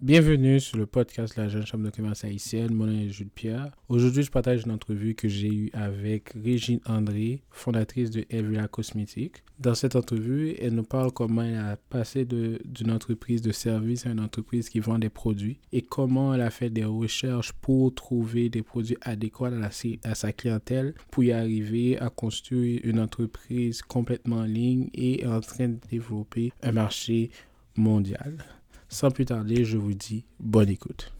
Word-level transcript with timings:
Bienvenue 0.00 0.60
sur 0.60 0.78
le 0.78 0.86
podcast 0.86 1.34
La 1.34 1.48
Jeune 1.48 1.66
Chambre 1.66 1.86
de 1.86 1.90
commerce 1.90 2.22
haïtienne. 2.22 2.72
Mon 2.72 2.86
nom 2.86 3.00
est 3.00 3.08
Jules 3.08 3.30
Pierre. 3.30 3.72
Aujourd'hui, 3.88 4.22
je 4.22 4.30
partage 4.30 4.62
une 4.64 4.70
entrevue 4.70 5.16
que 5.16 5.26
j'ai 5.26 5.52
eue 5.52 5.70
avec 5.72 6.34
Régine 6.40 6.78
André, 6.86 7.42
fondatrice 7.50 8.12
de 8.12 8.24
Elvira 8.30 8.68
Cosmétiques. 8.68 9.42
Dans 9.58 9.74
cette 9.74 9.96
entrevue, 9.96 10.54
elle 10.60 10.74
nous 10.74 10.84
parle 10.84 11.10
comment 11.10 11.42
elle 11.42 11.56
a 11.56 11.76
passé 11.90 12.24
d'une 12.24 12.92
entreprise 12.92 13.42
de 13.42 13.50
service 13.50 14.06
à 14.06 14.10
une 14.10 14.20
entreprise 14.20 14.68
qui 14.68 14.78
vend 14.78 15.00
des 15.00 15.08
produits 15.08 15.58
et 15.72 15.82
comment 15.82 16.32
elle 16.32 16.42
a 16.42 16.50
fait 16.50 16.70
des 16.70 16.84
recherches 16.84 17.50
pour 17.54 17.92
trouver 17.92 18.50
des 18.50 18.62
produits 18.62 18.98
adéquats 19.00 19.50
à, 19.50 20.08
à 20.08 20.14
sa 20.14 20.32
clientèle 20.32 20.94
pour 21.10 21.24
y 21.24 21.32
arriver 21.32 21.98
à 21.98 22.08
construire 22.08 22.80
une 22.84 23.00
entreprise 23.00 23.82
complètement 23.82 24.36
en 24.36 24.44
ligne 24.44 24.90
et 24.94 25.26
en 25.26 25.40
train 25.40 25.70
de 25.70 25.78
développer 25.90 26.52
un 26.62 26.70
marché 26.70 27.32
mondial. 27.76 28.44
Sans 28.88 29.10
plus 29.10 29.26
tarder, 29.26 29.64
je 29.64 29.76
vous 29.76 29.94
dis 29.94 30.24
bonne 30.40 30.70
écoute. 30.70 31.12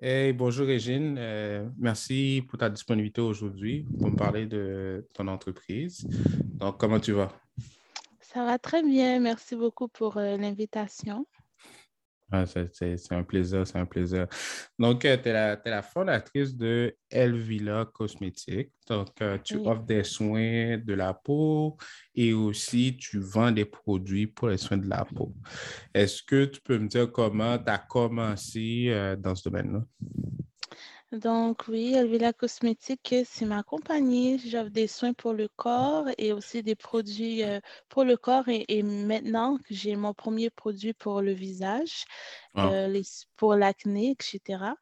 Hey, 0.00 0.32
bonjour 0.32 0.66
Régine, 0.66 1.16
euh, 1.18 1.66
merci 1.78 2.44
pour 2.48 2.58
ta 2.58 2.68
disponibilité 2.68 3.22
aujourd'hui 3.22 3.86
pour 3.98 4.10
me 4.10 4.16
parler 4.16 4.46
de 4.46 5.06
ton 5.14 5.26
entreprise. 5.26 6.06
Donc, 6.58 6.78
comment 6.78 7.00
tu 7.00 7.12
vas? 7.12 7.32
Ça 8.20 8.44
va 8.44 8.58
très 8.58 8.82
bien, 8.82 9.18
merci 9.20 9.56
beaucoup 9.56 9.88
pour 9.88 10.18
euh, 10.18 10.36
l'invitation. 10.36 11.26
Ah, 12.32 12.44
c'est 12.44 13.12
un 13.12 13.22
plaisir, 13.22 13.64
c'est 13.64 13.78
un 13.78 13.86
plaisir. 13.86 14.26
Donc, 14.78 15.04
euh, 15.04 15.16
tu 15.16 15.28
es, 15.28 15.70
la 15.70 15.82
fondatrice 15.82 16.56
de 16.56 16.96
Elvila 17.08 17.88
Cosmétiques. 17.92 18.72
Donc, 18.88 19.10
euh, 19.22 19.38
tu 19.44 19.58
offres 19.58 19.84
des 19.84 20.02
soins 20.02 20.76
de 20.76 20.94
la 20.94 21.14
peau 21.14 21.76
et 22.14 22.32
aussi 22.32 22.96
tu 22.96 23.20
vends 23.20 23.52
des 23.52 23.64
produits 23.64 24.26
pour 24.26 24.48
les 24.48 24.56
soins 24.56 24.76
de 24.76 24.88
la 24.88 25.04
peau. 25.04 25.34
Est-ce 25.94 26.22
que 26.22 26.46
tu 26.46 26.60
peux 26.60 26.78
me 26.78 26.88
dire 26.88 27.12
comment 27.12 27.58
tu 27.58 27.70
as 27.70 27.78
commencé 27.78 28.86
euh, 28.88 29.14
dans 29.14 29.36
ce 29.36 29.48
domaine-là? 29.48 29.84
Donc 31.16 31.64
oui, 31.68 31.94
Elvila 31.94 32.32
Cosmétique, 32.32 33.14
c'est 33.24 33.46
ma 33.46 33.62
compagnie. 33.62 34.38
J'offre 34.38 34.70
des 34.70 34.86
soins 34.86 35.14
pour 35.14 35.32
le 35.32 35.48
corps 35.48 36.06
et 36.18 36.32
aussi 36.32 36.62
des 36.62 36.74
produits 36.74 37.42
euh, 37.42 37.60
pour 37.88 38.04
le 38.04 38.16
corps. 38.16 38.44
Et, 38.48 38.82
maintenant, 38.82 39.58
j'ai 39.70 39.96
mon 39.96 40.12
premier 40.12 40.50
produit 40.50 40.92
pour 40.92 41.22
le 41.22 41.32
visage, 41.32 42.04
ah. 42.54 42.68
euh, 42.70 43.02
pour 43.36 43.54
l'acné, 43.54 44.10
etc. 44.10 44.74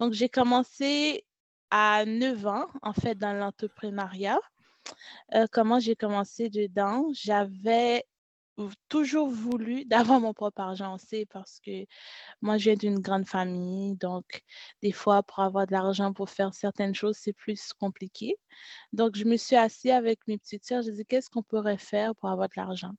Donc 0.00 0.14
j'ai 0.14 0.28
commencé 0.30 1.26
à 1.70 2.04
9 2.06 2.46
ans, 2.46 2.66
en 2.82 2.92
fait, 2.94 3.16
dans 3.16 3.34
l'entrepreneuriat. 3.34 4.40
Euh, 5.34 5.46
comment 5.52 5.78
j'ai 5.78 5.96
commencé 5.96 6.48
dedans? 6.48 7.08
J'avais 7.12 8.04
toujours 8.88 9.28
voulu 9.28 9.84
d'avoir 9.86 10.20
mon 10.20 10.34
propre 10.34 10.60
argent 10.60 10.94
aussi 10.94 11.26
parce 11.26 11.60
que 11.60 11.86
moi, 12.40 12.58
je 12.58 12.64
viens 12.64 12.74
d'une 12.74 12.98
grande 12.98 13.26
famille. 13.26 13.96
Donc, 13.96 14.42
des 14.82 14.92
fois, 14.92 15.22
pour 15.22 15.40
avoir 15.40 15.66
de 15.66 15.72
l'argent 15.72 16.12
pour 16.12 16.30
faire 16.30 16.54
certaines 16.54 16.94
choses, 16.94 17.16
c'est 17.18 17.32
plus 17.32 17.72
compliqué. 17.72 18.36
Donc, 18.92 19.16
je 19.16 19.24
me 19.24 19.36
suis 19.36 19.56
assise 19.56 19.92
avec 19.92 20.20
mes 20.26 20.38
petites 20.38 20.64
sœurs. 20.64 20.82
Je 20.82 20.90
dit, 20.90 21.04
qu'est-ce 21.06 21.30
qu'on 21.30 21.42
pourrait 21.42 21.78
faire 21.78 22.14
pour 22.16 22.30
avoir 22.30 22.48
de 22.48 22.54
l'argent? 22.56 22.92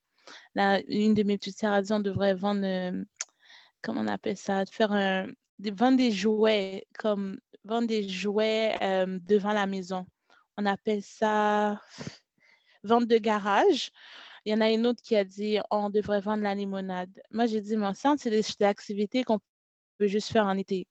une 0.88 1.14
de 1.14 1.24
mes 1.24 1.38
petites 1.38 1.60
sœurs 1.60 1.74
a 1.74 1.82
dit, 1.82 1.92
on 1.92 2.00
devrait 2.00 2.34
vendre, 2.34 2.66
euh, 2.66 3.04
comment 3.82 4.02
on 4.02 4.08
appelle 4.08 4.38
ça, 4.38 4.66
faire 4.66 4.94
un, 4.94 5.28
vendre 5.60 5.98
des 5.98 6.12
jouets, 6.12 6.86
comme 6.98 7.40
vendre 7.66 7.88
des 7.88 8.08
jouets 8.08 8.78
euh, 8.82 9.20
devant 9.24 9.54
la 9.54 9.68
maison. 9.68 10.06
On 10.58 10.66
appelle 10.66 11.04
ça 11.04 11.82
vente 12.84 13.08
de 13.08 13.18
garage. 13.18 13.92
Il 14.46 14.52
y 14.52 14.56
en 14.56 14.62
a 14.62 14.70
une 14.70 14.86
autre 14.88 15.02
qui 15.02 15.16
a 15.16 15.24
dit 15.24 15.60
on 15.72 15.90
devrait 15.90 16.22
vendre 16.22 16.44
la 16.44 16.56
limonade. 16.56 17.22
Moi, 17.32 17.46
j'ai 17.46 17.62
dit, 17.62 17.78
mon 17.78 17.94
centre, 17.94 18.22
c'est 18.22 18.30
des, 18.30 18.66
activités 18.66 19.24
qu'on 19.24 19.40
peut 19.98 20.08
juste 20.08 20.32
faire 20.32 20.46
en 20.46 20.58
été. 20.58 20.88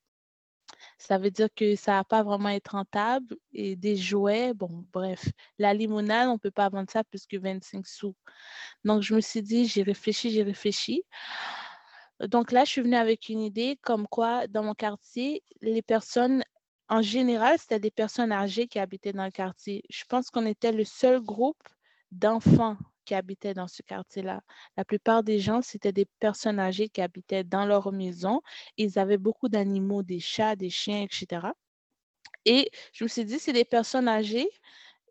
Ça 0.99 1.19
veut 1.19 1.31
dire 1.31 1.49
que 1.55 1.77
ça 1.77 1.93
va 1.95 2.05
pas 2.05 2.23
vraiment 2.23 2.49
être 2.49 2.69
rentable. 2.73 3.37
Et 3.53 3.77
des 3.77 3.97
jouets, 3.97 4.55
bon, 4.55 4.87
bref. 4.93 5.29
La 5.59 5.75
limonade, 5.75 6.29
on 6.29 6.35
ne 6.35 6.39
peut 6.39 6.51
pas 6.51 6.69
vendre 6.71 6.91
ça 6.91 7.05
plus 7.05 7.27
que 7.27 7.37
25 7.37 7.87
sous. 7.87 8.17
Donc, 8.85 9.03
je 9.03 9.15
me 9.15 9.21
suis 9.21 9.43
dit, 9.43 9.67
j'ai 9.67 9.83
réfléchi, 9.83 10.31
j'ai 10.31 10.43
réfléchi. 10.43 11.05
Donc 12.21 12.53
là, 12.53 12.65
je 12.65 12.71
suis 12.71 12.83
venue 12.83 12.97
avec 12.97 13.29
une 13.29 13.41
idée 13.41 13.79
comme 13.83 14.07
quoi, 14.07 14.47
dans 14.47 14.63
mon 14.63 14.75
quartier, 14.75 15.43
les 15.61 15.83
personnes, 15.83 16.45
en 16.89 17.03
général, 17.03 17.59
c'était 17.59 17.81
des 17.81 17.91
personnes 17.91 18.33
âgées 18.33 18.69
qui 18.69 18.79
habitaient 18.79 19.13
dans 19.13 19.25
le 19.25 19.31
quartier. 19.33 19.83
Je 19.91 20.05
pense 20.09 20.31
qu'on 20.31 20.47
était 20.47 20.73
le 20.73 20.85
seul 20.85 21.21
groupe 21.21 21.63
d'enfants 22.13 22.77
qui 23.05 23.15
habitaient 23.15 23.55
dans 23.55 23.69
ce 23.69 23.83
quartier-là. 23.83 24.43
La 24.77 24.85
plupart 24.85 25.23
des 25.23 25.39
gens, 25.39 25.63
c'était 25.63 25.93
des 25.93 26.07
personnes 26.21 26.59
âgées 26.59 26.89
qui 26.89 27.01
habitaient 27.01 27.45
dans 27.45 27.67
leur 27.67 27.93
maison. 27.93 28.43
Ils 28.77 28.99
avaient 28.99 29.19
beaucoup 29.19 29.49
d'animaux, 29.49 30.03
des 30.03 30.21
chats, 30.21 30.57
des 30.57 30.71
chiens, 30.71 31.03
etc. 31.03 31.49
Et 32.45 32.71
je 32.93 33.05
me 33.05 33.09
suis 33.09 33.25
dit, 33.25 33.39
c'est 33.39 33.53
des 33.53 33.65
personnes 33.65 34.09
âgées 34.09 34.49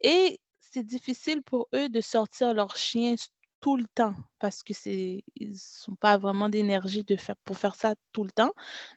et 0.01 0.39
c'est 0.59 0.83
difficile 0.83 1.43
pour 1.43 1.67
eux 1.75 1.89
de 1.89 2.01
sortir 2.01 2.53
leurs 2.53 2.77
chiens 2.77 3.15
tout 3.61 3.77
le 3.77 3.85
temps 3.93 4.15
parce 4.39 4.63
que 4.63 4.73
c'est 4.73 5.23
ils 5.35 5.55
pas 5.99 6.17
vraiment 6.17 6.49
d'énergie 6.49 7.05
pour 7.45 7.57
faire 7.57 7.75
ça 7.75 7.95
tout 8.11 8.23
le 8.23 8.31
temps. 8.31 8.53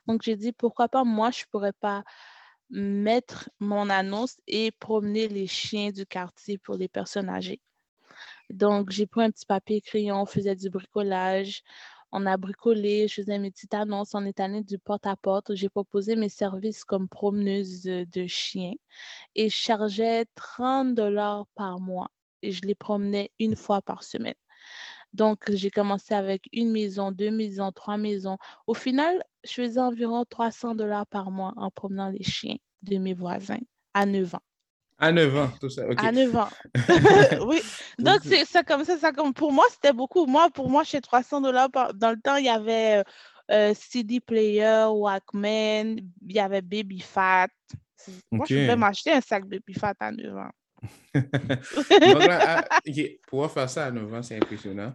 Donc 0.06 0.22
j'ai 0.22 0.37
dit 0.37 0.53
pourquoi 0.53 0.88
pas 0.88 1.04
moi 1.04 1.31
je 1.31 1.44
pourrais 1.50 1.72
pas 1.75 2.04
mettre 2.71 3.50
mon 3.60 3.91
annonce 3.91 4.41
et 4.47 4.72
promener 4.72 5.28
les 5.28 5.47
chiens 5.47 5.91
du 5.91 6.06
quartier 6.06 6.59
pour 6.59 6.77
les 6.77 6.88
personnes 6.88 7.28
âgées. 7.28 7.60
Donc, 8.50 8.91
j'ai 8.91 9.06
pris 9.06 9.22
un 9.25 9.31
petit 9.31 9.47
papier 9.47 9.81
crayon, 9.81 10.22
on 10.22 10.27
faisait 10.27 10.55
du 10.56 10.71
bricolage. 10.71 11.62
On 12.12 12.27
a 12.27 12.37
bricolé, 12.37 13.09
je 13.09 13.15
faisais 13.15 13.38
mes 13.41 13.50
petites 13.50 13.75
annonces, 13.75 14.15
on 14.15 14.25
est 14.25 14.38
allé 14.38 14.62
du 14.62 14.78
porte-à-porte. 14.78 15.55
J'ai 15.56 15.69
proposé 15.69 16.15
mes 16.15 16.28
services 16.28 16.84
comme 16.84 17.09
promeneuse 17.09 17.83
de 17.83 18.27
chiens 18.28 18.75
et 19.34 19.49
je 19.49 19.56
chargeais 19.56 20.25
30 20.37 20.94
dollars 20.94 21.47
par 21.56 21.81
mois 21.81 22.09
et 22.43 22.53
je 22.53 22.62
les 22.62 22.77
promenais 22.77 23.33
une 23.41 23.56
fois 23.56 23.83
par 23.83 24.04
semaine. 24.04 24.34
Donc, 25.12 25.50
j'ai 25.50 25.71
commencé 25.71 26.15
avec 26.15 26.49
une 26.53 26.71
maison, 26.71 27.12
deux 27.12 27.31
maisons, 27.31 27.72
trois 27.72 27.97
maisons. 27.97 28.38
Au 28.66 28.75
final, 28.75 29.22
je 29.44 29.53
faisais 29.53 29.81
environ 29.81 30.25
300 30.25 30.75
dollars 30.77 31.06
par 31.06 31.31
mois 31.31 31.53
en 31.56 31.71
promenant 31.71 32.10
les 32.10 32.22
chiens 32.22 32.56
de 32.83 32.99
mes 32.99 33.15
voisins 33.15 33.60
à 33.94 34.06
9 34.06 34.34
ans. 34.34 34.43
À 34.99 35.10
9 35.10 35.37
ans, 35.37 35.50
tout 35.60 35.69
ça. 35.69 35.82
À 35.97 36.12
9 36.12 36.37
ans. 36.37 36.49
oui. 37.47 37.60
Donc, 37.99 38.21
c'est 38.22 38.44
ça 38.44 38.62
comme 38.62 38.84
ça, 38.84 38.97
ça 38.97 39.12
comme 39.12 39.34
pour 39.34 39.53
moi, 39.53 39.65
c'était 39.71 39.93
beaucoup. 39.93 40.27
Moi, 40.27 40.49
pour 40.50 40.71
moi, 40.71 40.84
chez 40.84 41.00
300 41.00 41.41
dollars 41.41 41.69
dans 41.94 42.10
le 42.10 42.21
temps, 42.21 42.37
il 42.37 42.44
y 42.44 42.49
avait 42.49 42.99
euh, 42.99 43.03
euh, 43.50 43.75
CD 43.75 44.21
Player, 44.21 44.87
Walkman, 44.88 45.97
il 46.27 46.34
y 46.34 46.38
avait 46.38 46.62
Baby 46.62 47.00
Fat. 47.00 47.49
Moi, 48.31 48.47
je 48.49 48.54
pouvais 48.54 48.77
m'acheter 48.77 49.12
un 49.12 49.21
sac 49.21 49.47
Baby 49.47 49.75
Fat 49.75 49.94
à 49.99 50.12
9 50.12 50.37
ans. 50.37 50.50
Donc 51.15 52.27
là, 52.27 52.65
ah, 52.71 52.81
Pour 53.27 53.50
faire 53.50 53.69
ça 53.69 53.87
à 53.87 53.91
9 53.91 54.15
ans, 54.15 54.22
c'est 54.22 54.37
impressionnant. 54.37 54.94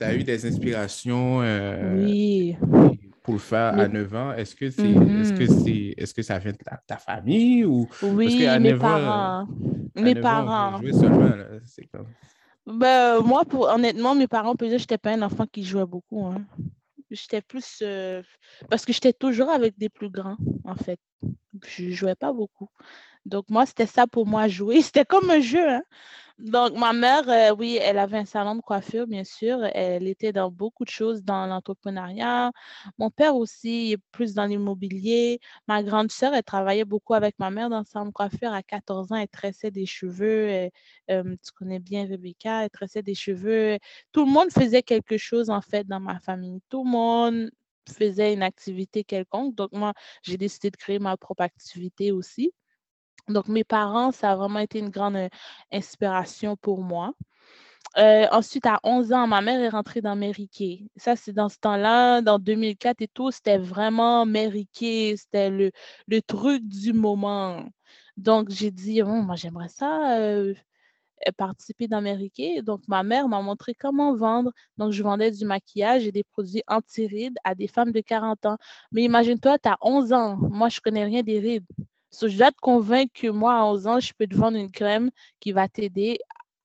Tu 0.00 0.06
as 0.06 0.14
eu 0.14 0.24
des 0.24 0.46
inspirations. 0.46 1.42
Euh, 1.42 2.04
oui 2.04 2.56
pour 3.22 3.34
le 3.34 3.40
faire 3.40 3.78
à 3.78 3.88
9 3.88 4.14
ans, 4.14 4.32
est-ce 4.32 4.54
que 4.54 4.70
c'est 4.70 4.90
est-ce 4.90 5.32
que 5.32 5.44
mm-hmm. 5.44 5.64
c'est 5.64 5.94
est-ce 6.02 6.14
que 6.14 6.22
ça 6.22 6.38
vient 6.38 6.52
de 6.52 6.58
ta, 6.86 6.96
famille 6.96 7.64
ou 7.64 7.88
Oui, 8.02 8.46
mes 8.60 8.74
parents. 8.74 9.46
mes 9.94 10.14
parents. 10.14 10.80
Ben, 12.66 13.20
moi, 13.20 13.44
pour, 13.44 13.68
honnêtement, 13.68 14.14
mes 14.14 14.28
parents, 14.28 14.54
peut 14.54 14.66
dire 14.68 14.76
que 14.76 14.82
je 14.82 14.84
n'étais 14.84 14.98
pas 14.98 15.12
un 15.12 15.22
enfant 15.22 15.46
qui 15.46 15.64
jouait 15.64 15.86
beaucoup. 15.86 16.26
Hein. 16.26 16.44
J'étais 17.10 17.42
plus. 17.42 17.80
Euh, 17.82 18.22
parce 18.70 18.84
que 18.84 18.92
j'étais 18.92 19.12
toujours 19.12 19.50
avec 19.50 19.76
des 19.78 19.88
plus 19.88 20.10
grands, 20.10 20.36
en 20.64 20.76
fait. 20.76 21.00
Je 21.66 21.86
ne 21.86 21.90
jouais 21.90 22.14
pas 22.14 22.32
beaucoup. 22.32 22.68
Donc, 23.26 23.46
moi, 23.50 23.66
c'était 23.66 23.86
ça 23.86 24.06
pour 24.06 24.26
moi 24.26 24.48
jouer. 24.48 24.80
C'était 24.82 25.04
comme 25.04 25.30
un 25.30 25.40
jeu. 25.40 25.68
Hein. 25.68 25.82
Donc, 26.42 26.72
ma 26.76 26.92
mère, 26.92 27.28
euh, 27.28 27.54
oui, 27.56 27.78
elle 27.80 27.98
avait 27.98 28.18
un 28.18 28.24
salon 28.24 28.56
de 28.56 28.62
coiffure, 28.62 29.06
bien 29.06 29.22
sûr. 29.22 29.64
Elle 29.74 30.08
était 30.08 30.32
dans 30.32 30.50
beaucoup 30.50 30.84
de 30.84 30.90
choses 30.90 31.22
dans 31.22 31.46
l'entrepreneuriat. 31.46 32.50
Mon 32.98 33.10
père 33.10 33.36
aussi 33.36 33.96
plus 34.10 34.34
dans 34.34 34.46
l'immobilier. 34.46 35.38
Ma 35.68 35.84
grande 35.84 36.10
sœur, 36.10 36.34
elle 36.34 36.42
travaillait 36.42 36.84
beaucoup 36.84 37.14
avec 37.14 37.38
ma 37.38 37.50
mère 37.52 37.70
dans 37.70 37.78
le 37.78 37.84
salon 37.84 38.06
de 38.06 38.10
coiffure. 38.10 38.52
À 38.52 38.62
14 38.64 39.12
ans, 39.12 39.16
elle 39.16 39.28
tressait 39.28 39.70
des 39.70 39.86
cheveux. 39.86 40.68
Euh, 41.10 41.22
tu 41.44 41.52
connais 41.54 41.78
bien 41.78 42.06
Rebecca, 42.08 42.64
elle 42.64 42.70
tressait 42.70 43.02
des 43.04 43.14
cheveux. 43.14 43.78
Tout 44.10 44.24
le 44.24 44.32
monde 44.32 44.50
faisait 44.50 44.82
quelque 44.82 45.18
chose, 45.18 45.48
en 45.48 45.60
fait, 45.60 45.86
dans 45.86 46.00
ma 46.00 46.18
famille. 46.18 46.60
Tout 46.68 46.82
le 46.82 46.90
monde 46.90 47.50
faisait 47.88 48.32
une 48.34 48.42
activité 48.42 49.04
quelconque. 49.04 49.54
Donc, 49.54 49.70
moi, 49.72 49.92
j'ai 50.24 50.36
décidé 50.38 50.70
de 50.72 50.76
créer 50.76 50.98
ma 50.98 51.16
propre 51.16 51.42
activité 51.44 52.10
aussi. 52.10 52.52
Donc, 53.28 53.48
mes 53.48 53.64
parents, 53.64 54.12
ça 54.12 54.32
a 54.32 54.36
vraiment 54.36 54.58
été 54.60 54.78
une 54.78 54.90
grande 54.90 55.16
euh, 55.16 55.28
inspiration 55.72 56.56
pour 56.56 56.82
moi. 56.82 57.14
Euh, 57.98 58.26
ensuite, 58.32 58.66
à 58.66 58.80
11 58.84 59.12
ans, 59.12 59.26
ma 59.26 59.42
mère 59.42 59.60
est 59.60 59.68
rentrée 59.68 60.00
dans 60.00 60.16
Mary 60.16 60.48
Ça, 60.96 61.16
c'est 61.16 61.32
dans 61.32 61.48
ce 61.48 61.58
temps-là, 61.58 62.22
dans 62.22 62.38
2004 62.38 63.02
et 63.02 63.08
tout, 63.08 63.30
c'était 63.30 63.58
vraiment 63.58 64.24
Mary 64.26 64.68
C'était 65.16 65.50
le, 65.50 65.70
truc 66.22 66.66
du 66.66 66.92
moment. 66.92 67.64
Donc, 68.16 68.50
j'ai 68.50 68.70
dit, 68.70 69.02
oh, 69.02 69.06
moi, 69.06 69.36
j'aimerais 69.36 69.68
ça 69.68 70.18
euh, 70.18 70.54
participer 71.36 71.88
dans 71.88 72.00
mes 72.00 72.30
Donc, 72.62 72.82
ma 72.88 73.02
mère 73.02 73.28
m'a 73.28 73.40
montré 73.42 73.74
comment 73.74 74.14
vendre. 74.16 74.52
Donc, 74.78 74.92
je 74.92 75.02
vendais 75.02 75.30
du 75.30 75.44
maquillage 75.44 76.06
et 76.06 76.12
des 76.12 76.24
produits 76.24 76.62
anti-rides 76.68 77.36
à 77.44 77.54
des 77.54 77.68
femmes 77.68 77.92
de 77.92 78.00
40 78.00 78.46
ans. 78.46 78.58
Mais 78.92 79.02
imagine-toi, 79.04 79.58
tu 79.58 79.68
as 79.68 79.76
11 79.82 80.12
ans. 80.12 80.36
Moi, 80.36 80.68
je 80.68 80.80
connais 80.80 81.04
rien 81.04 81.22
des 81.22 81.38
rides. 81.40 81.66
Je 82.20 82.36
dois 82.36 82.52
te 82.52 82.60
convaincre 82.60 83.12
que 83.14 83.28
moi, 83.28 83.54
à 83.54 83.64
11 83.64 83.86
ans, 83.86 84.00
je 84.00 84.12
peux 84.12 84.26
te 84.26 84.36
vendre 84.36 84.58
une 84.58 84.70
crème 84.70 85.10
qui 85.40 85.52
va 85.52 85.68
t'aider 85.68 86.18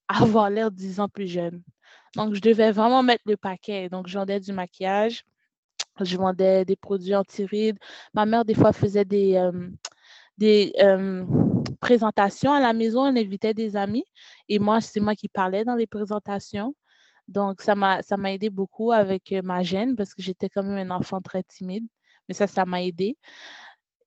à 0.08 0.24
avoir 0.24 0.50
l'air 0.50 0.72
10 0.72 1.00
ans 1.00 1.10
plus 1.10 1.28
jeune. 1.28 1.64
Donc, 2.16 2.34
je 2.34 2.42
devais 2.42 2.72
vraiment 2.72 3.04
mettre 3.04 3.24
le 3.26 3.38
paquet. 3.38 3.90
Donc, 3.90 4.08
je 4.08 4.18
vendais 4.18 4.40
du 4.40 4.52
maquillage, 4.52 5.24
je 6.02 6.18
vendais 6.18 6.66
des 6.66 6.76
produits 6.76 7.16
anti-rides. 7.16 7.78
Ma 8.14 8.26
mère, 8.26 8.46
des 8.46 8.54
fois, 8.56 8.74
faisait 8.74 9.06
des, 9.06 9.36
euh, 9.36 9.70
des 10.38 10.74
euh, 10.82 11.26
présentations 11.80 12.52
à 12.54 12.60
la 12.60 12.74
maison. 12.74 13.06
Elle 13.06 13.18
invitait 13.18 13.54
des 13.54 13.76
amis. 13.76 14.06
Et 14.50 14.60
moi, 14.60 14.82
c'est 14.82 15.00
moi 15.00 15.16
qui 15.16 15.28
parlais 15.30 15.66
dans 15.66 15.76
les 15.76 15.88
présentations. 15.88 16.76
Donc, 17.28 17.62
ça 17.62 17.76
m'a, 17.76 18.02
ça 18.04 18.18
m'a 18.18 18.34
aidé 18.34 18.50
beaucoup 18.50 18.92
avec 18.92 19.32
euh, 19.34 19.42
ma 19.44 19.62
gêne 19.64 19.96
parce 19.96 20.14
que 20.14 20.22
j'étais 20.22 20.50
quand 20.50 20.64
même 20.64 20.92
un 20.92 20.96
enfant 20.96 21.22
très 21.22 21.44
timide. 21.44 21.86
Mais 22.28 22.34
ça, 22.34 22.48
ça 22.48 22.66
m'a 22.66 22.84
aidé. 22.84 23.18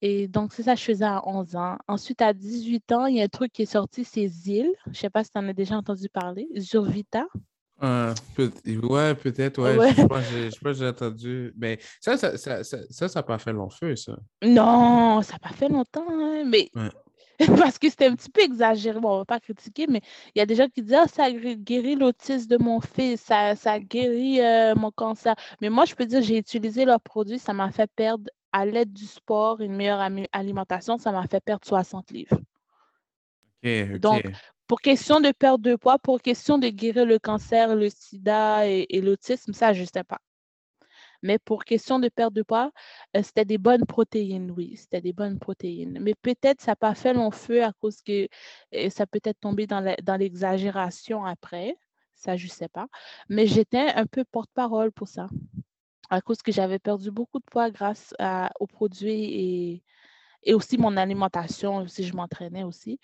Et 0.03 0.29
donc, 0.29 0.53
c'est 0.53 0.63
ça 0.63 0.75
que 0.75 0.81
je 0.81 0.85
faisais 0.85 1.05
à 1.05 1.27
11 1.27 1.57
ans. 1.57 1.77
Ensuite, 1.87 2.23
à 2.23 2.33
18 2.33 2.93
ans, 2.93 3.07
il 3.07 3.17
y 3.17 3.21
a 3.21 3.25
un 3.25 3.29
truc 3.29 3.53
qui 3.53 3.63
est 3.63 3.67
sorti, 3.67 4.05
c'est 4.05 4.27
ZIL. 4.27 4.71
Je 4.87 4.91
ne 4.91 4.95
sais 4.95 5.11
pas 5.11 5.25
si 5.25 5.31
tu 5.31 5.39
en 5.39 5.47
as 5.49 5.53
déjà 5.53 5.77
entendu 5.77 6.09
parler. 6.09 6.49
Zurvita. 6.59 7.27
Euh, 7.83 8.15
peut 8.35 8.51
ouais, 8.67 9.15
peut-être, 9.15 9.61
ouais. 9.63 9.91
Je 9.91 10.51
sais 10.51 10.59
pas, 10.61 10.73
j'ai 10.73 10.89
entendu. 10.89 11.53
Mais 11.57 11.79
ça, 12.01 12.17
ça, 12.17 12.37
ça, 12.37 12.63
ça, 12.63 12.79
ça 12.91 13.09
n'a 13.15 13.23
pas 13.23 13.39
fait 13.39 13.53
long 13.53 13.71
feu, 13.71 13.97
ça. 13.97 14.17
Non, 14.43 15.23
ça 15.23 15.35
n'a 15.35 15.39
pas 15.39 15.55
fait 15.55 15.69
longtemps, 15.69 16.07
hein, 16.11 16.45
mais 16.47 16.71
parce 17.59 17.79
que 17.79 17.89
c'était 17.89 18.07
un 18.07 18.17
petit 18.17 18.31
peu 18.31 18.43
exagéré. 18.43 19.01
Bon, 19.01 19.11
on 19.11 19.15
ne 19.15 19.19
va 19.21 19.25
pas 19.25 19.41
critiquer, 19.41 19.87
mais 19.87 20.03
il 20.35 20.39
y 20.39 20.43
a 20.43 20.47
des 20.47 20.55
gens 20.55 20.69
qui 20.69 20.83
disent 20.83 20.95
Ah, 20.95 21.07
ça 21.09 21.31
guérit 21.33 21.97
l'autisme 21.97 22.49
de 22.49 22.59
mon 22.59 22.81
fils, 22.81 23.23
ça, 23.23 23.57
ça 23.57 23.81
guérit 23.81 24.43
euh, 24.43 24.75
mon 24.75 24.91
cancer. 24.91 25.35
Mais 25.63 25.71
moi, 25.71 25.87
je 25.87 25.95
peux 25.95 26.05
dire, 26.05 26.21
j'ai 26.21 26.37
utilisé 26.37 26.85
leurs 26.85 27.01
produits, 27.01 27.39
ça 27.39 27.55
m'a 27.55 27.71
fait 27.71 27.91
perdre, 27.97 28.29
à 28.53 28.67
l'aide 28.67 28.93
du 28.93 29.07
sport, 29.07 29.61
une 29.61 29.75
meilleure 29.75 30.07
alimentation, 30.33 30.99
ça 30.99 31.13
m'a 31.13 31.27
fait 31.27 31.41
perdre 31.41 31.67
60 31.67 32.11
livres. 32.11 32.39
Donc, 33.99 34.25
pour 34.67 34.81
question 34.81 35.21
de 35.21 35.33
perdre 35.33 35.65
de 35.65 35.75
poids, 35.77 35.99
pour 35.99 36.23
question 36.23 36.59
de 36.59 36.69
guérir 36.69 37.05
le 37.05 37.19
cancer, 37.19 37.75
le 37.75 37.91
sida 37.91 38.67
et, 38.69 39.01
l'autisme, 39.01 39.53
ça, 39.53 39.73
je 39.73 39.83
ne 39.83 39.87
sais 39.93 40.05
pas. 40.05 40.21
Mais 41.23 41.39
pour 41.39 41.65
question 41.65 41.99
de 41.99 42.09
perte 42.09 42.33
de 42.33 42.43
poids, 42.43 42.71
euh, 43.17 43.23
c'était 43.23 43.45
des 43.45 43.59
bonnes 43.59 43.85
protéines, 43.85 44.51
oui, 44.53 44.77
c'était 44.77 45.03
des 45.03 45.13
bonnes 45.13 45.39
protéines. 45.39 45.99
Mais 46.01 46.15
peut-être 46.15 46.63
ça 46.63 46.73
n'a 46.73 46.77
pas 46.77 46.95
fait 46.95 47.13
long 47.13 47.31
feu 47.31 47.63
à 47.63 47.73
cause 47.75 48.01
que 48.01 48.27
euh, 48.75 48.89
ça 48.89 49.07
peut 49.07 49.21
être 49.25 49.41
tombé 49.41 49.67
dans 49.67 50.17
l'exagération 50.19 51.25
après. 51.25 51.77
Ça, 52.15 52.37
je 52.37 52.47
ne 52.47 52.51
sais 52.51 52.69
pas. 52.69 52.87
Mais 53.29 53.47
j'étais 53.47 53.91
un 53.95 54.07
peu 54.07 54.25
porte-parole 54.25 54.93
pour 54.93 55.09
ça. 55.09 55.29
À 56.11 56.21
cause 56.21 56.43
que 56.43 56.53
j'avais 56.53 56.79
perdu 56.79 57.11
beaucoup 57.11 57.39
de 57.39 57.45
poids 57.45 57.71
grâce 57.71 58.15
aux 58.61 58.67
produits 58.67 59.25
et, 59.25 59.85
et 60.43 60.55
aussi 60.55 60.79
mon 60.79 60.97
alimentation, 60.97 61.87
si 61.87 62.05
je 62.05 62.15
m'entraînais 62.15 62.65
aussi. 62.65 62.99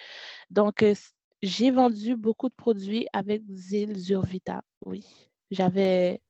Donc, 0.51 0.83
euh, 0.83 0.95
j'ai 1.43 1.71
vendu 1.71 2.17
beaucoup 2.17 2.49
de 2.49 2.55
produits 2.55 3.07
avec 3.13 3.43
Zil 3.51 3.97
Zurvita, 3.97 4.63
oui. 4.85 5.05
J'avais, 5.51 6.21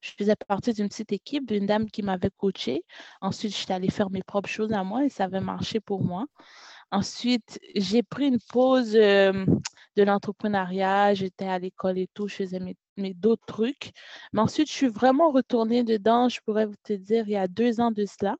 je 0.00 0.10
faisais 0.18 0.36
partie 0.36 0.72
d'une 0.72 0.88
petite 0.88 1.12
équipe, 1.12 1.46
d'une 1.46 1.66
dame 1.66 1.90
qui 1.90 2.02
m'avait 2.02 2.30
coachée. 2.30 2.84
Ensuite, 3.20 3.56
j'étais 3.56 3.74
allée 3.74 3.90
faire 3.90 4.10
mes 4.10 4.22
propres 4.22 4.48
choses 4.48 4.72
à 4.72 4.82
moi 4.84 5.04
et 5.04 5.08
ça 5.10 5.24
avait 5.24 5.40
marché 5.40 5.80
pour 5.80 6.02
moi. 6.04 6.26
Ensuite, 6.90 7.60
j'ai 7.76 8.02
pris 8.02 8.28
une 8.28 8.40
pause 8.52 8.96
euh, 8.96 9.44
de 9.96 10.02
l'entrepreneuriat. 10.02 11.14
J'étais 11.14 11.46
à 11.46 11.58
l'école 11.58 11.98
et 11.98 12.08
tout. 12.14 12.28
Je 12.28 12.36
faisais 12.36 12.60
mes, 12.60 12.76
mes 12.96 13.14
d'autres 13.14 13.46
trucs. 13.46 13.92
Mais 14.32 14.40
ensuite, 14.40 14.68
je 14.68 14.74
suis 14.74 14.88
vraiment 14.88 15.30
retournée 15.30 15.84
dedans. 15.84 16.28
Je 16.28 16.40
pourrais 16.44 16.66
vous 16.66 16.76
te 16.82 16.92
dire, 16.92 17.24
il 17.26 17.32
y 17.32 17.36
a 17.36 17.48
deux 17.48 17.80
ans 17.80 17.90
de 17.90 18.04
cela. 18.06 18.36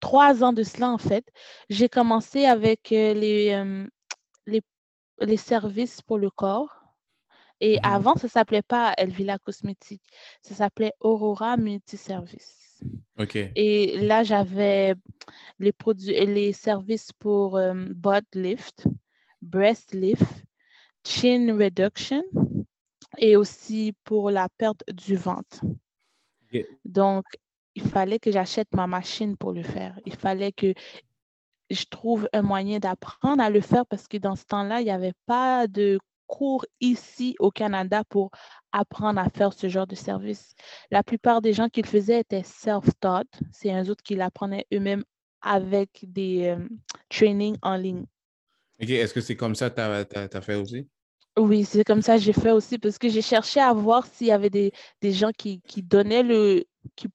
Trois 0.00 0.42
ans 0.42 0.52
de 0.52 0.62
cela, 0.62 0.90
en 0.90 0.98
fait. 0.98 1.24
J'ai 1.70 1.88
commencé 1.88 2.44
avec 2.44 2.92
euh, 2.92 3.14
les, 3.14 3.52
euh, 3.52 3.86
les 4.46 4.62
les 5.22 5.36
services 5.36 6.02
pour 6.02 6.18
le 6.18 6.30
corps. 6.30 6.78
Et 7.60 7.76
mmh 7.76 7.80
avant, 7.84 8.14
ça 8.16 8.26
ne 8.26 8.30
s'appelait 8.30 8.62
pas 8.62 8.92
Elvila 8.98 9.38
Cosmétique, 9.38 10.02
ça 10.42 10.54
s'appelait 10.54 10.92
Aurora 10.98 11.56
Multiservice. 11.56 12.82
OK. 13.20 13.36
Et 13.54 13.98
là, 13.98 14.24
j'avais 14.24 14.94
les 15.60 15.72
produits 15.72 16.26
les 16.26 16.52
services 16.52 17.12
pour 17.12 17.56
euh, 17.56 17.72
butt 17.94 18.24
lift, 18.34 18.88
breast 19.42 19.94
lift, 19.94 20.44
chin 21.04 21.56
reduction 21.56 22.24
et 23.18 23.36
aussi 23.36 23.94
pour 24.04 24.30
la 24.30 24.48
perte 24.58 24.82
du 24.92 25.16
ventre. 25.16 25.60
Donc, 26.84 27.24
il 27.74 27.82
fallait 27.82 28.18
que 28.18 28.30
j'achète 28.30 28.68
ma 28.74 28.86
machine 28.86 29.36
pour 29.36 29.52
le 29.52 29.62
faire. 29.62 29.98
Il 30.04 30.14
fallait 30.14 30.52
que 30.52 30.74
je 31.70 31.84
trouve 31.84 32.28
un 32.32 32.42
moyen 32.42 32.78
d'apprendre 32.78 33.42
à 33.42 33.48
le 33.48 33.60
faire 33.60 33.86
parce 33.86 34.06
que 34.06 34.18
dans 34.18 34.36
ce 34.36 34.44
temps-là, 34.44 34.80
il 34.80 34.84
n'y 34.84 34.90
avait 34.90 35.14
pas 35.26 35.66
de 35.66 35.98
cours 36.26 36.64
ici 36.80 37.34
au 37.38 37.50
Canada 37.50 38.04
pour 38.08 38.30
apprendre 38.72 39.20
à 39.20 39.28
faire 39.28 39.52
ce 39.52 39.68
genre 39.68 39.86
de 39.86 39.94
service. 39.94 40.54
La 40.90 41.02
plupart 41.02 41.42
des 41.42 41.52
gens 41.52 41.68
qui 41.68 41.82
le 41.82 41.88
faisaient 41.88 42.20
étaient 42.20 42.42
self-taught. 42.42 43.28
C'est 43.52 43.70
un 43.70 43.86
autre 43.86 44.02
qui 44.02 44.14
l'apprenaient 44.14 44.66
eux-mêmes 44.72 45.04
avec 45.42 45.90
des 46.02 46.46
euh, 46.46 46.68
trainings 47.08 47.56
en 47.62 47.76
ligne. 47.76 48.06
OK. 48.80 48.90
Est-ce 48.90 49.12
que 49.12 49.20
c'est 49.20 49.36
comme 49.36 49.54
ça 49.54 49.70
que 49.70 50.04
tu 50.04 50.36
as, 50.36 50.40
fait 50.40 50.54
aussi? 50.54 50.88
Oui, 51.38 51.64
c'est 51.64 51.82
comme 51.84 52.02
ça 52.02 52.16
que 52.16 52.22
j'ai 52.22 52.34
fait 52.34 52.50
aussi 52.50 52.78
parce 52.78 52.98
que 52.98 53.08
j'ai 53.08 53.22
cherché 53.22 53.58
à 53.58 53.72
voir 53.72 54.04
s'il 54.06 54.26
y 54.26 54.32
avait 54.32 54.50
des, 54.50 54.72
gens 55.02 55.30
qui, 55.32 55.62
donnaient 55.82 56.22
le. 56.22 56.64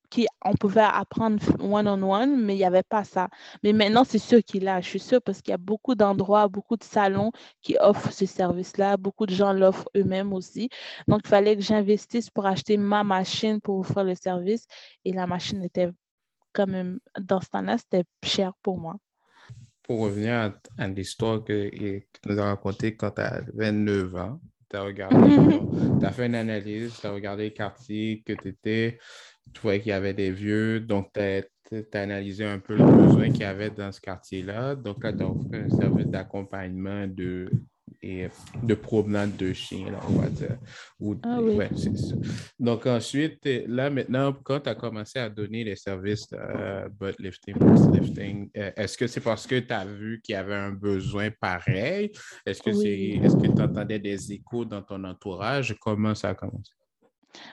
Qui, 0.09 0.27
on 0.43 0.55
pouvait 0.55 0.81
apprendre 0.81 1.37
one-on-one, 1.59 2.41
mais 2.43 2.55
il 2.55 2.57
n'y 2.57 2.63
avait 2.65 2.81
pas 2.83 3.03
ça. 3.03 3.29
Mais 3.63 3.73
maintenant, 3.73 4.03
c'est 4.03 4.17
sûr 4.17 4.43
qu'il 4.43 4.67
a. 4.67 4.81
Je 4.81 4.87
suis 4.89 4.99
sûre 4.99 5.21
parce 5.21 5.41
qu'il 5.41 5.51
y 5.51 5.53
a 5.53 5.57
beaucoup 5.57 5.93
d'endroits, 5.93 6.47
beaucoup 6.47 6.77
de 6.77 6.83
salons 6.83 7.31
qui 7.61 7.77
offrent 7.79 8.11
ce 8.11 8.25
service-là. 8.25 8.97
Beaucoup 8.97 9.27
de 9.27 9.33
gens 9.35 9.53
l'offrent 9.53 9.89
eux-mêmes 9.95 10.33
aussi. 10.33 10.69
Donc, 11.07 11.21
il 11.25 11.27
fallait 11.27 11.55
que 11.55 11.61
j'investisse 11.61 12.29
pour 12.31 12.47
acheter 12.47 12.77
ma 12.77 13.03
machine 13.03 13.61
pour 13.61 13.79
offrir 13.79 14.03
le 14.03 14.15
service. 14.15 14.65
Et 15.05 15.13
la 15.13 15.27
machine 15.27 15.63
était 15.63 15.89
quand 16.53 16.67
même, 16.67 16.99
dans 17.19 17.41
ce 17.41 17.49
temps-là, 17.49 17.77
c'était 17.77 18.05
cher 18.23 18.53
pour 18.63 18.79
moi 18.79 18.95
pour 19.87 20.01
revenir 20.01 20.53
à, 20.77 20.87
l'histoire 20.87 21.43
que, 21.43 21.69
tu 21.69 22.03
nous 22.25 22.39
as 22.39 22.45
racontée 22.45 22.95
quand 22.95 23.11
tu 23.11 23.21
avais 23.21 23.71
9 23.71 24.15
ans, 24.15 24.41
tu 24.69 24.75
as 24.75 24.81
regardé, 24.83 25.15
tu 25.99 26.05
as 26.05 26.11
fait 26.11 26.25
une 26.25 26.35
analyse, 26.35 26.99
tu 26.99 27.07
as 27.07 27.11
regardé 27.11 27.45
le 27.45 27.51
quartier 27.51 28.21
que 28.25 28.33
tu 28.33 28.49
étais, 28.49 28.99
tu 29.53 29.61
voyais 29.61 29.79
qu'il 29.79 29.91
y 29.91 29.93
avait 29.93 30.13
des 30.13 30.31
vieux, 30.31 30.81
donc 30.81 31.11
tu 31.13 31.21
as, 31.21 31.99
analysé 31.99 32.45
un 32.45 32.59
peu 32.59 32.75
le 32.75 32.83
besoin 32.83 33.29
qu'il 33.29 33.41
y 33.41 33.45
avait 33.45 33.69
dans 33.69 33.91
ce 33.91 34.01
quartier-là. 34.01 34.75
Donc 34.75 35.03
là, 35.03 35.13
tu 35.13 35.23
as 35.23 35.29
offert 35.29 35.65
un 35.65 35.69
service 35.69 36.07
d'accompagnement 36.07 37.07
de 37.07 37.49
et 38.01 38.27
de 38.63 38.73
promenade 38.75 39.35
de 39.37 39.53
chiens, 39.53 39.91
là, 39.91 39.99
on 40.07 40.13
va 40.13 40.29
dire. 40.29 40.57
ah, 41.23 41.39
oui. 41.41 41.57
Donc 42.59 42.85
ensuite, 42.85 43.47
là 43.67 43.89
maintenant, 43.89 44.33
quand 44.33 44.61
tu 44.61 44.69
as 44.69 44.75
commencé 44.75 45.19
à 45.19 45.29
donner 45.29 45.63
les 45.63 45.75
services 45.75 46.29
de 46.29 46.37
euh, 46.37 46.89
butt 46.89 47.15
lifting, 47.19 47.55
breast 47.57 47.91
lifting, 47.93 48.49
euh, 48.57 48.71
est-ce 48.75 48.97
que 48.97 49.07
c'est 49.07 49.21
parce 49.21 49.45
que 49.47 49.59
tu 49.59 49.73
as 49.73 49.85
vu 49.85 50.21
qu'il 50.23 50.33
y 50.33 50.35
avait 50.35 50.55
un 50.55 50.71
besoin 50.71 51.29
pareil? 51.31 52.11
Est-ce 52.45 52.61
que 52.61 52.73
c'est 52.73 53.19
est-ce 53.23 53.35
que 53.35 53.47
tu 53.47 53.61
entendais 53.61 53.99
des 53.99 54.31
échos 54.31 54.65
dans 54.65 54.81
ton 54.81 55.03
entourage? 55.03 55.75
Comment 55.79 56.15
ça 56.15 56.29
a 56.29 56.35
commencé? 56.35 56.71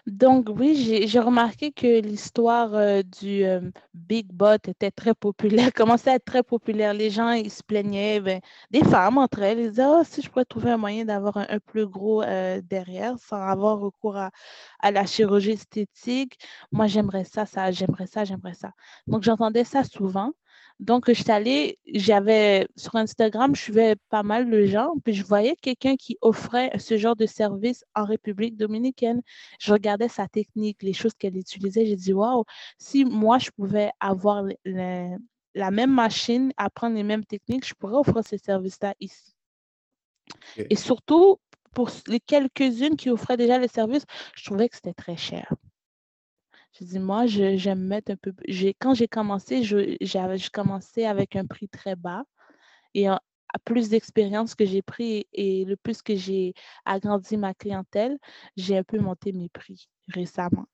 Donc 0.07 0.49
oui, 0.51 1.07
j'ai 1.07 1.19
remarqué 1.21 1.73
que 1.73 2.01
l'histoire 2.01 2.75
euh, 2.75 3.03
du 3.03 3.45
euh, 3.45 3.61
Big 3.95 4.27
Bot 4.33 4.55
était 4.69 4.91
très 4.91 5.15
populaire, 5.15 5.73
commençait 5.75 6.11
à 6.11 6.15
être 6.17 6.25
très 6.25 6.43
populaire. 6.43 6.95
Les 6.95 7.11
gens, 7.11 7.31
ils 7.31 7.51
se 7.51 7.63
plaignaient, 7.63 8.21
ben, 8.21 8.41
des 8.71 8.85
femmes 8.85 9.19
entre 9.19 9.43
elles, 9.43 9.59
ils 9.61 9.71
disaient, 9.71 9.87
oh, 9.87 10.03
si 10.05 10.23
je 10.23 10.31
pourrais 10.31 10.45
trouver 10.45 10.71
un 10.71 10.77
moyen 10.77 11.05
d'avoir 11.05 11.37
un, 11.39 11.59
plus 11.61 11.87
gros 11.87 12.23
euh, 12.23 12.61
derrière 12.63 13.19
sans 13.19 13.41
avoir 13.41 13.79
recours 13.79 14.17
à, 14.17 14.31
à 14.81 14.91
la 14.91 15.07
chirurgie 15.07 15.53
esthétique, 15.53 16.39
moi 16.73 16.87
j'aimerais 16.87 17.25
ça, 17.25 17.47
ça, 17.47 17.71
j'aimerais 17.71 18.07
ça, 18.07 18.25
j'aimerais 18.25 18.55
ça. 18.55 18.73
Donc 19.07 19.23
j'entendais 19.23 19.65
ça 19.65 19.85
souvent. 19.85 20.33
Donc, 20.81 21.05
je 21.09 21.15
suis 21.15 21.31
allée, 21.31 21.79
j'avais 21.87 22.67
sur 22.77 22.97
Instagram, 22.97 23.55
je 23.55 23.63
suivais 23.63 23.97
pas 24.11 24.23
mal 24.23 24.51
de 24.51 24.67
gens, 24.67 24.95
puis 25.05 25.15
je 25.15 25.25
voyais 25.25 25.55
quelqu'un 25.61 25.97
qui 25.97 26.19
offrait 26.21 26.71
ce 26.79 26.97
genre 26.97 27.15
de 27.17 27.27
service 27.27 27.85
en 27.95 28.05
République 28.05 28.57
dominicaine. 28.57 29.23
Je 29.61 29.73
regardais 29.73 30.09
sa 30.09 30.27
technique, 30.27 30.83
les 30.83 30.93
choses 30.93 31.15
qu'elle 31.15 31.37
utilisait. 31.37 31.87
J'ai 31.87 31.97
dit, 31.97 32.13
waouh, 32.13 32.45
si 32.79 33.05
moi, 33.05 33.39
je 33.39 33.51
pouvais 33.51 33.91
avoir 34.01 34.45
la 34.65 35.71
même 35.71 35.93
machine, 35.93 36.53
apprendre 36.57 36.97
les 36.97 37.05
mêmes 37.05 37.25
techniques, 37.25 37.67
je 37.67 37.75
pourrais 37.75 37.97
offrir 37.97 38.25
ce 38.27 38.37
service-là 38.37 38.95
ici. 39.01 39.35
Et 40.57 40.77
surtout, 40.77 41.39
pour 41.73 41.91
les 42.09 42.21
quelques-unes 42.21 42.97
qui 42.97 43.11
offraient 43.11 43.37
déjà 43.37 43.59
les 43.59 43.69
services, 43.69 44.05
je 44.35 44.45
trouvais 44.45 44.69
que 44.69 44.77
c'était 44.77 44.95
très 44.95 45.17
cher. 45.17 45.53
Je 46.79 46.85
dis, 46.85 46.99
moi, 46.99 47.27
j'aime 47.27 47.85
mettre 47.85 48.13
un 48.13 48.17
peu. 48.17 48.33
Quand 48.81 48.95
j'ai 48.95 49.09
commencé, 49.09 49.63
je, 49.63 49.97
j'avais 50.01 50.39
commencé 50.53 51.05
avec 51.05 51.37
un 51.37 51.47
prix 51.47 51.69
très 51.69 51.95
bas. 51.95 52.25
Et 52.95 53.07
plus 53.65 53.89
d'expérience 53.89 54.55
que 54.55 54.65
j'ai 54.65 54.83
pris 54.83 55.27
et 55.33 55.65
le 55.65 55.77
plus 55.77 56.03
que 56.03 56.17
j'ai 56.17 56.55
agrandi 56.85 57.37
ma 57.37 57.55
clientèle, 57.55 58.19
j'ai 58.57 58.79
un 58.79 58.83
peu 58.83 58.99
monté 58.99 59.33
mes 59.33 59.49
prix 59.49 59.89
récemment. 60.09 60.67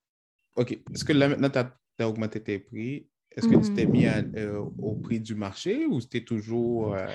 OK. 0.57 0.73
Est-ce 0.73 1.05
que 1.05 1.13
là, 1.13 1.29
maintenant, 1.29 1.51
tu 1.51 2.03
as, 2.03 2.09
augmenté 2.09 2.43
tes 2.43 2.59
prix? 2.59 3.07
Est-ce 3.33 3.47
que 3.47 3.57
tu 3.65 3.75
t'es 3.75 3.87
mis 3.87 4.07
mm. 4.07 4.33
euh, 4.37 4.59
au 4.79 4.95
prix 4.97 5.21
du 5.21 5.35
marché 5.35 5.87
ou 5.87 6.01
c'était 6.01 6.25
toujours... 6.25 6.95
Euh, 6.95 7.07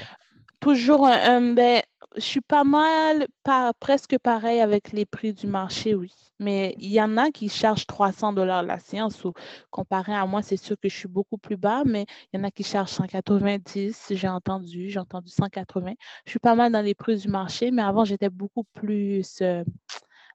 toujours, 0.65 1.07
ben, 1.07 1.83
je 2.15 2.21
suis 2.21 2.41
pas 2.41 2.63
mal, 2.63 3.27
pas, 3.43 3.71
presque 3.79 4.17
pareil 4.17 4.61
avec 4.61 4.91
les 4.93 5.05
prix 5.05 5.31
du 5.31 5.45
marché, 5.45 5.93
oui. 5.93 6.11
Mais 6.39 6.73
il 6.79 6.91
y 6.91 6.99
en 6.99 7.17
a 7.17 7.29
qui 7.29 7.49
chargent 7.49 7.85
300 7.85 8.33
dollars 8.33 8.63
la 8.63 8.79
séance 8.79 9.23
ou 9.23 9.33
comparé 9.69 10.15
à 10.15 10.25
moi, 10.25 10.41
c'est 10.41 10.57
sûr 10.57 10.75
que 10.81 10.89
je 10.89 10.95
suis 10.95 11.07
beaucoup 11.07 11.37
plus 11.37 11.55
bas, 11.55 11.83
mais 11.85 12.07
il 12.33 12.39
y 12.39 12.41
en 12.41 12.43
a 12.43 12.49
qui 12.49 12.63
chargent 12.63 12.89
190, 12.89 14.07
j'ai 14.09 14.27
entendu, 14.27 14.89
j'ai 14.89 14.99
entendu 14.99 15.29
180. 15.29 15.93
Je 16.25 16.31
suis 16.31 16.39
pas 16.39 16.55
mal 16.55 16.71
dans 16.71 16.81
les 16.81 16.95
prix 16.95 17.17
du 17.17 17.27
marché, 17.27 17.69
mais 17.69 17.83
avant, 17.83 18.03
j'étais 18.03 18.31
beaucoup 18.31 18.63
plus, 18.73 19.37
euh, 19.41 19.63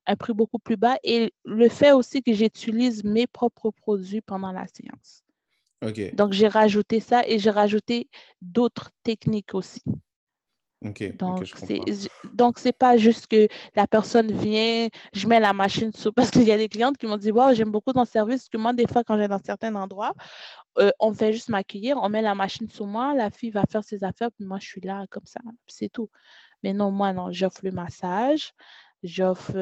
un 0.07 0.15
prix 0.15 0.33
beaucoup 0.33 0.61
plus 0.61 0.77
bas. 0.77 0.97
Et 1.03 1.35
le 1.45 1.69
fait 1.69 1.91
aussi 1.91 2.23
que 2.23 2.33
j'utilise 2.33 3.03
mes 3.03 3.27
propres 3.27 3.73
produits 3.73 4.21
pendant 4.21 4.53
la 4.53 4.67
séance. 4.69 5.25
Donc, 6.13 6.33
j'ai 6.33 6.49
rajouté 6.49 7.01
ça 7.01 7.27
et 7.27 7.41
j'ai 7.41 7.51
rajouté 7.51 8.09
d'autres 8.41 8.91
techniques 9.03 9.55
aussi. 9.55 9.83
Donc, 10.83 11.45
c'est, 11.57 11.81
donc, 12.33 12.59
c'est 12.59 12.73
pas 12.73 12.97
juste 12.97 13.27
que 13.27 13.49
la 13.77 13.87
personne 13.87 14.33
vient, 14.33 14.89
je 15.13 15.29
mets 15.29 15.39
la 15.39 15.53
machine 15.53 15.93
sous. 15.93 16.11
Parce 16.17 16.31
qu'il 16.31 16.45
y 16.45 16.53
a 16.53 16.57
des 16.57 16.69
clientes 16.71 16.97
qui 16.97 17.07
m'ont 17.07 17.19
dit 17.19 17.31
Wow, 17.31 17.53
j'aime 17.53 17.71
beaucoup 17.71 17.93
ton 17.93 18.07
service. 18.07 18.49
que 18.49 18.57
moi, 18.57 18.73
des 18.73 18.87
fois, 18.87 19.05
quand 19.05 19.19
j'ai 19.19 19.29
dans 19.29 19.43
certains 19.45 19.75
endroits, 19.75 20.15
euh, 20.79 20.91
on 20.99 21.13
fait 21.13 21.33
juste 21.33 21.51
m'accueillir, 21.51 21.99
on 22.01 22.09
met 22.09 22.23
la 22.23 22.35
machine 22.35 22.69
sous 22.71 22.87
moi, 22.87 23.15
la 23.15 23.31
fille 23.31 23.51
va 23.51 23.65
faire 23.71 23.85
ses 23.85 24.05
affaires, 24.05 24.31
puis 24.33 24.47
moi, 24.47 24.59
je 24.59 24.67
suis 24.67 24.81
là 24.81 25.05
comme 25.11 25.27
ça. 25.27 25.41
C'est 25.67 25.91
tout. 25.91 26.09
Mais 26.63 26.73
non, 26.73 26.91
moi, 26.91 27.13
non, 27.13 27.31
j'offre 27.31 27.61
le 27.63 27.73
massage, 27.73 28.53
j'offre 29.03 29.53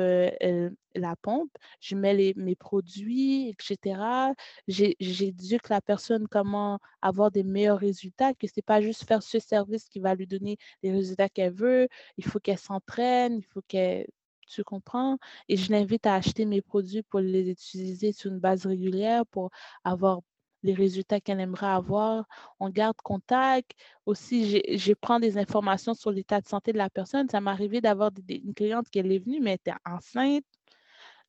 la 0.94 1.16
pompe, 1.16 1.50
je 1.80 1.94
mets 1.96 2.34
mes 2.36 2.56
produits, 2.56 3.48
etc. 3.48 4.32
J'éduque 4.66 5.68
la 5.68 5.80
personne 5.80 6.26
comment 6.28 6.78
avoir 7.02 7.30
des 7.30 7.44
meilleurs 7.44 7.78
résultats, 7.78 8.34
que 8.34 8.46
ce 8.46 8.54
n'est 8.56 8.62
pas 8.62 8.80
juste 8.80 9.04
faire 9.04 9.22
ce 9.22 9.38
service 9.38 9.88
qui 9.88 10.00
va 10.00 10.14
lui 10.14 10.26
donner 10.26 10.56
les 10.82 10.92
résultats 10.92 11.28
qu'elle 11.28 11.52
veut. 11.52 11.88
Il 12.16 12.24
faut 12.24 12.40
qu'elle 12.40 12.58
s'entraîne, 12.58 13.38
il 13.38 13.44
faut 13.44 13.62
qu'elle 13.68 14.06
tu 14.48 14.64
comprends? 14.64 15.18
Et 15.48 15.56
je 15.56 15.70
l'invite 15.70 16.06
à 16.06 16.14
acheter 16.14 16.46
mes 16.46 16.62
produits 16.62 17.02
pour 17.02 17.20
les 17.20 17.50
utiliser 17.50 18.12
sur 18.12 18.30
une 18.32 18.38
base 18.40 18.66
régulière 18.66 19.26
pour 19.26 19.50
avoir 19.84 20.20
les 20.62 20.74
résultats 20.74 21.20
qu'elle 21.20 21.40
aimerait 21.40 21.66
avoir. 21.66 22.26
On 22.60 22.68
garde 22.70 22.96
contact. 23.02 23.72
Aussi, 24.06 24.62
je 24.78 24.92
prends 24.94 25.20
des 25.20 25.38
informations 25.38 25.94
sur 25.94 26.10
l'état 26.10 26.40
de 26.40 26.46
santé 26.46 26.72
de 26.72 26.78
la 26.78 26.90
personne. 26.90 27.28
Ça 27.28 27.40
m'est 27.40 27.50
arrivé 27.50 27.80
d'avoir 27.80 28.10
une 28.28 28.54
cliente 28.54 28.88
qui 28.90 28.98
est 28.98 29.18
venue, 29.18 29.40
mais 29.40 29.54
était 29.54 29.72
enceinte. 29.86 30.44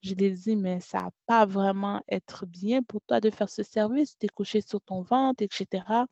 Je 0.01 0.13
lui 0.13 0.25
ai 0.25 0.31
dit, 0.31 0.55
mais 0.55 0.79
ça 0.79 0.99
va 0.99 1.11
pas 1.25 1.45
vraiment 1.45 2.01
être 2.07 2.45
bien 2.45 2.81
pour 2.83 3.01
toi 3.01 3.19
de 3.19 3.29
faire 3.29 3.49
ce 3.49 3.63
service. 3.63 4.17
Tu 4.17 4.27
es 4.27 4.29
couché 4.29 4.61
sur 4.61 4.81
ton 4.81 5.01
ventre, 5.01 5.43
etc. 5.43 6.05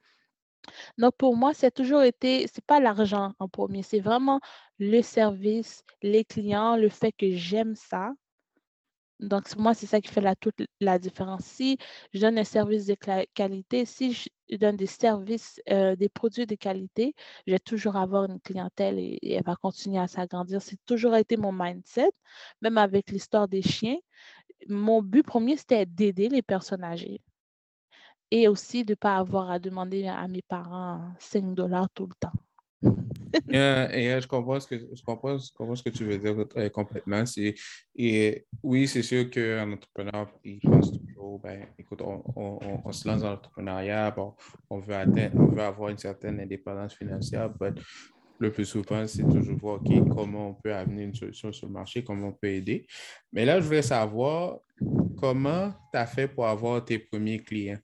Donc, 0.98 1.16
pour 1.18 1.36
moi, 1.38 1.54
c'est 1.54 1.72
toujours 1.72 2.02
été, 2.02 2.48
c'est 2.48 2.66
pas 2.66 2.80
l'argent 2.80 3.34
en 3.40 3.48
premier, 3.48 3.84
c'est 3.84 4.00
vraiment 4.00 4.40
le 4.80 5.02
service, 5.02 5.84
les 6.02 6.26
clients, 6.26 6.76
le 6.76 6.90
fait 6.90 7.12
que 7.12 7.32
j'aime 7.32 7.76
ça. 7.76 8.12
Donc, 9.20 9.56
moi, 9.58 9.74
c'est 9.74 9.88
ça 9.88 10.00
qui 10.00 10.10
fait 10.10 10.22
la, 10.22 10.36
toute 10.36 10.62
la 10.80 11.00
différence. 11.00 11.44
Si 11.44 11.78
je 12.14 12.20
donne 12.20 12.38
un 12.38 12.44
service 12.44 12.86
de 12.86 12.96
qualité, 13.34 13.86
si 13.86 14.14
je 14.14 14.56
donne 14.58 14.76
des 14.78 14.86
services, 14.86 15.60
euh, 15.70 15.96
des 15.96 16.10
produits 16.10 16.46
de 16.46 16.56
qualité, 16.56 17.16
je 17.48 17.54
vais 17.54 17.60
toujours 17.60 17.96
avoir 17.96 18.26
une 18.26 18.40
clientèle 18.40 19.00
et, 19.00 19.20
elle 19.24 19.44
va 19.44 19.56
continuer 19.56 20.00
à 20.00 20.08
s'agrandir. 20.08 20.62
C'est 20.62 20.80
toujours 20.86 21.16
été 21.16 21.36
mon 21.38 21.52
mindset, 21.52 22.12
même 22.62 22.78
avec 22.78 23.10
l'histoire 23.12 23.48
des 23.48 23.62
chiens. 23.64 23.98
Mon 24.70 25.02
but 25.02 25.24
premier, 25.24 25.58
c'était 25.58 25.86
d'aider 25.86 26.30
les 26.30 26.42
personnes 26.44 26.84
âgées 26.84 27.22
et 28.32 28.48
aussi 28.48 28.84
de 28.86 28.92
ne 28.92 28.96
pas 28.96 29.18
avoir 29.18 29.50
à 29.52 29.60
demander 29.60 30.08
à 30.08 30.28
mes 30.28 30.42
parents 30.42 31.02
5 31.20 31.54
dollars 31.56 31.90
tout 31.92 32.06
le 32.06 32.14
temps. 32.20 32.34
Et, 33.50 34.20
je, 34.22 34.28
comprends 34.28 34.60
ce 34.60 34.68
que, 34.68 34.78
je, 34.78 35.04
comprends, 35.04 35.38
ce 35.38 35.84
que 35.84 35.90
tu 35.90 36.06
veux 36.06 36.18
dire 36.18 36.36
euh, 36.58 36.70
complètement. 36.70 37.24
Et 37.96 38.46
oui, 38.64 38.88
c'est 38.88 39.04
sûr 39.04 39.30
qu'un 39.30 39.72
entrepreneur, 39.72 40.30
il 40.44 40.60
pense 40.60 40.92
toujours, 40.92 41.40
ben, 41.40 41.66
écoute, 41.78 42.02
on, 42.02 42.24
on, 42.36 42.60
on 42.86 42.92
se 42.92 43.08
lance 43.08 43.22
dans 43.22 43.32
l'entrepreneuriat, 43.32 44.12
bon, 44.12 44.34
on, 44.70 44.80
veut 44.80 44.96
atteindre, 44.96 45.36
on 45.36 45.48
veut 45.48 45.62
avoir 45.62 45.90
une 45.90 45.98
certaine 45.98 46.40
indépendance 46.40 46.96
financière, 46.96 47.52
mais 47.60 47.72
le 48.40 48.52
plus 48.52 48.66
souvent, 48.66 49.06
c'est 49.08 49.24
toujours 49.24 49.58
voir 49.58 49.80
comment 50.16 50.50
on 50.50 50.54
peut 50.54 50.74
amener 50.74 51.04
une 51.04 51.16
solution 51.16 51.52
sur 51.52 51.68
le 51.68 51.74
marché, 51.74 52.04
comment 52.04 52.28
on 52.28 52.34
peut 52.34 52.50
aider. 52.50 52.86
Mais 53.34 53.46
là, 53.46 53.60
je 53.60 53.66
voulais 53.66 53.82
savoir 53.82 54.60
comment 55.18 55.74
tu 55.92 55.98
as 55.98 56.06
fait 56.06 56.28
pour 56.28 56.46
avoir 56.48 56.84
tes 56.86 57.00
premiers 57.00 57.40
clients? 57.40 57.80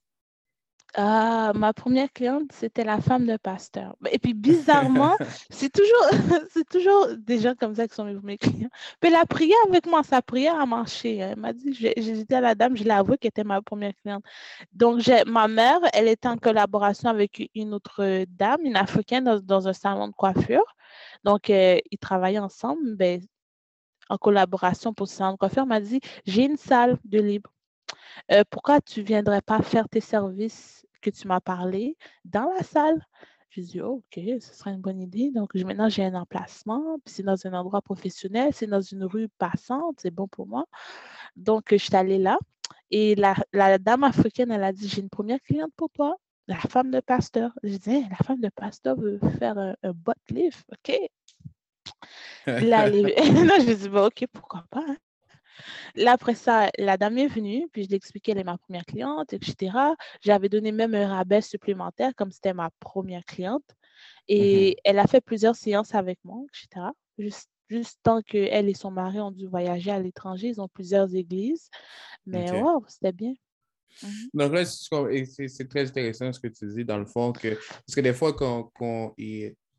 Ah, 0.96 1.54
ma 1.56 1.74
première 1.74 2.12
cliente, 2.14 2.52
c'était 2.52 2.84
la 2.84 3.02
femme 3.02 3.26
de 3.26 3.36
pasteur. 3.38 3.96
Et 4.12 4.20
puis, 4.20 4.36
bizarrement, 4.36 5.16
c'est 5.50 5.72
toujours, 5.72 6.08
c'est 6.54 6.70
toujours 6.70 7.08
des 7.18 7.40
gens 7.40 7.56
comme 7.56 7.74
ça 7.76 7.88
qui 7.88 7.96
sont 7.96 8.06
mes 8.06 8.38
clients. 8.38 8.70
Puis, 9.00 9.10
la 9.10 9.26
prière 9.26 9.58
avec 9.68 9.88
moi, 9.88 10.04
sa 10.04 10.22
prière 10.22 10.60
a 10.60 10.68
marché. 10.68 11.18
Elle 11.18 11.40
m'a 11.40 11.52
dit, 11.52 11.74
j'ai 11.74 11.94
dit 11.96 12.36
à 12.36 12.42
la 12.42 12.54
dame, 12.54 12.78
je 12.78 12.84
l'ai 12.84 12.92
avoué 12.92 13.18
qu'elle 13.18 13.30
était 13.30 13.44
ma 13.44 13.62
première 13.64 13.94
cliente. 13.96 14.24
Donc, 14.72 15.02
ma 15.26 15.48
mère, 15.48 15.80
elle 15.94 16.08
était 16.08 16.28
en 16.28 16.38
collaboration 16.38 17.10
avec 17.10 17.50
une 17.56 17.74
autre 17.74 18.26
dame, 18.28 18.62
une 18.64 18.76
africaine, 18.78 19.40
dans, 19.40 19.68
un 19.68 19.74
salon 19.74 20.10
de 20.10 20.14
coiffure. 20.14 20.76
Donc, 21.24 21.50
euh, 21.50 21.80
ils 21.90 21.98
travaillaient 21.98 22.40
ensemble, 22.40 22.96
ben, 22.96 23.20
en 24.10 24.18
collaboration 24.18 24.94
pour 24.94 25.08
ce 25.08 25.16
salon 25.16 25.34
de 25.34 25.38
coiffure. 25.38 25.64
Elle 25.64 25.70
m'a 25.70 25.82
dit, 25.82 26.02
j'ai 26.26 26.46
une 26.46 26.58
salle 26.58 27.00
de 27.04 27.20
libre. 27.20 27.50
Euh, 28.32 28.44
pourquoi 28.50 28.82
tu 28.82 29.02
ne 29.02 29.06
viendrais 29.06 29.42
pas 29.42 29.62
faire 29.62 29.90
tes 29.90 30.02
services 30.02 30.86
que 31.02 31.10
tu 31.10 31.28
m'as 31.28 31.42
parlé 31.42 31.98
dans 32.26 32.52
la 32.56 32.64
salle? 32.64 33.06
Je 33.50 33.62
dis, 33.62 33.82
OK, 33.82 34.16
ce 34.16 34.54
serait 34.54 34.72
une 34.72 34.82
bonne 34.82 35.00
idée. 35.00 35.30
Donc, 35.30 35.54
maintenant, 35.54 35.88
j'ai 35.88 36.04
un 36.04 36.16
emplacement, 36.16 36.98
puis 37.06 37.14
c'est 37.14 37.24
dans 37.24 37.46
un 37.46 37.54
endroit 37.54 37.82
professionnel, 37.82 38.52
c'est 38.52 38.66
dans 38.66 38.82
une 38.82 39.04
rue 39.04 39.30
passante, 39.38 40.00
c'est 40.02 40.10
bon 40.10 40.28
pour 40.28 40.48
moi. 40.48 40.66
Donc, 41.36 41.66
je 41.70 41.78
suis 41.78 41.96
allée 41.96 42.18
là. 42.18 42.40
Et 42.90 43.16
la, 43.16 43.36
dame 43.78 44.04
africaine, 44.04 44.52
elle 44.52 44.64
a 44.64 44.72
dit, 44.72 44.88
j'ai 44.88 45.02
une 45.02 45.10
première 45.10 45.42
cliente 45.42 45.72
pour 45.76 45.90
toi, 45.92 46.16
la 46.48 46.58
femme 46.58 46.90
de 46.90 47.00
pasteur. 47.00 47.52
Je 47.64 47.78
dis, 47.78 47.96
hein, 47.96 48.08
la 48.10 48.18
femme 48.18 48.40
de 48.40 48.50
pasteur 48.50 48.96
veut 48.96 49.20
faire 49.40 49.58
un, 49.58 49.76
un 49.84 49.92
butt 49.92 50.18
lift, 50.30 50.66
OK. 50.72 50.98
Là, 52.48 52.90
non, 52.90 53.56
je 53.60 53.74
dis, 53.74 53.90
bon, 53.90 54.08
OK, 54.08 54.26
pourquoi 54.32 54.66
pas. 54.70 54.84
Hein. 54.88 54.98
Là, 55.96 56.14
après 56.14 56.36
ça, 56.36 56.70
la 56.78 56.98
dame 56.98 57.18
est 57.18 57.28
venue, 57.28 57.68
puis 57.72 57.84
je 57.84 57.88
lui 57.88 57.96
ai 57.96 57.98
expliqué, 57.98 58.32
elle 58.32 58.40
est 58.40 58.44
ma 58.44 58.58
première 58.58 58.86
cliente, 58.86 59.34
etc. 59.34 59.72
J'avais 60.22 60.50
donné 60.50 60.72
même 60.72 60.96
un 60.96 61.08
rabais 61.08 61.42
supplémentaire, 61.42 62.14
comme 62.16 62.32
c'était 62.32 62.54
ma 62.54 62.70
première 62.80 63.26
cliente. 63.26 63.64
Et 64.28 64.72
mmh 64.72 64.82
elle 64.86 65.00
a 65.00 65.08
fait 65.08 65.22
plusieurs 65.22 65.56
séances 65.56 65.94
avec 65.96 66.20
moi, 66.24 66.42
etc. 66.50 66.88
Juste, 67.18 67.50
juste 67.70 68.00
tant 68.04 68.22
qu'elle 68.22 68.68
et 68.70 68.74
son 68.74 68.92
mari 68.92 69.20
ont 69.20 69.32
dû 69.32 69.48
voyager 69.48 69.92
à 69.92 70.00
l'étranger, 70.00 70.48
ils 70.48 70.62
ont 70.62 70.68
plusieurs 70.68 71.14
églises. 71.16 71.70
Mais 72.26 72.52
wow, 72.52 72.84
c'était 72.88 73.12
bien. 73.12 73.34
Mmh 74.02 74.08
Donc 74.34 74.54
là, 74.54 74.66
c'est 74.66 75.70
très 75.70 75.88
intéressant 75.88 76.34
ce 76.34 76.40
que 76.40 76.48
tu 76.48 76.66
dis, 76.68 76.86
dans 76.86 76.98
le 76.98 77.06
fond, 77.06 77.32
que, 77.32 77.50
parce 77.50 77.96
que 77.96 78.02
des 78.02 78.14
fois, 78.14 78.34
quand, 78.34 78.72
quand 78.76 79.14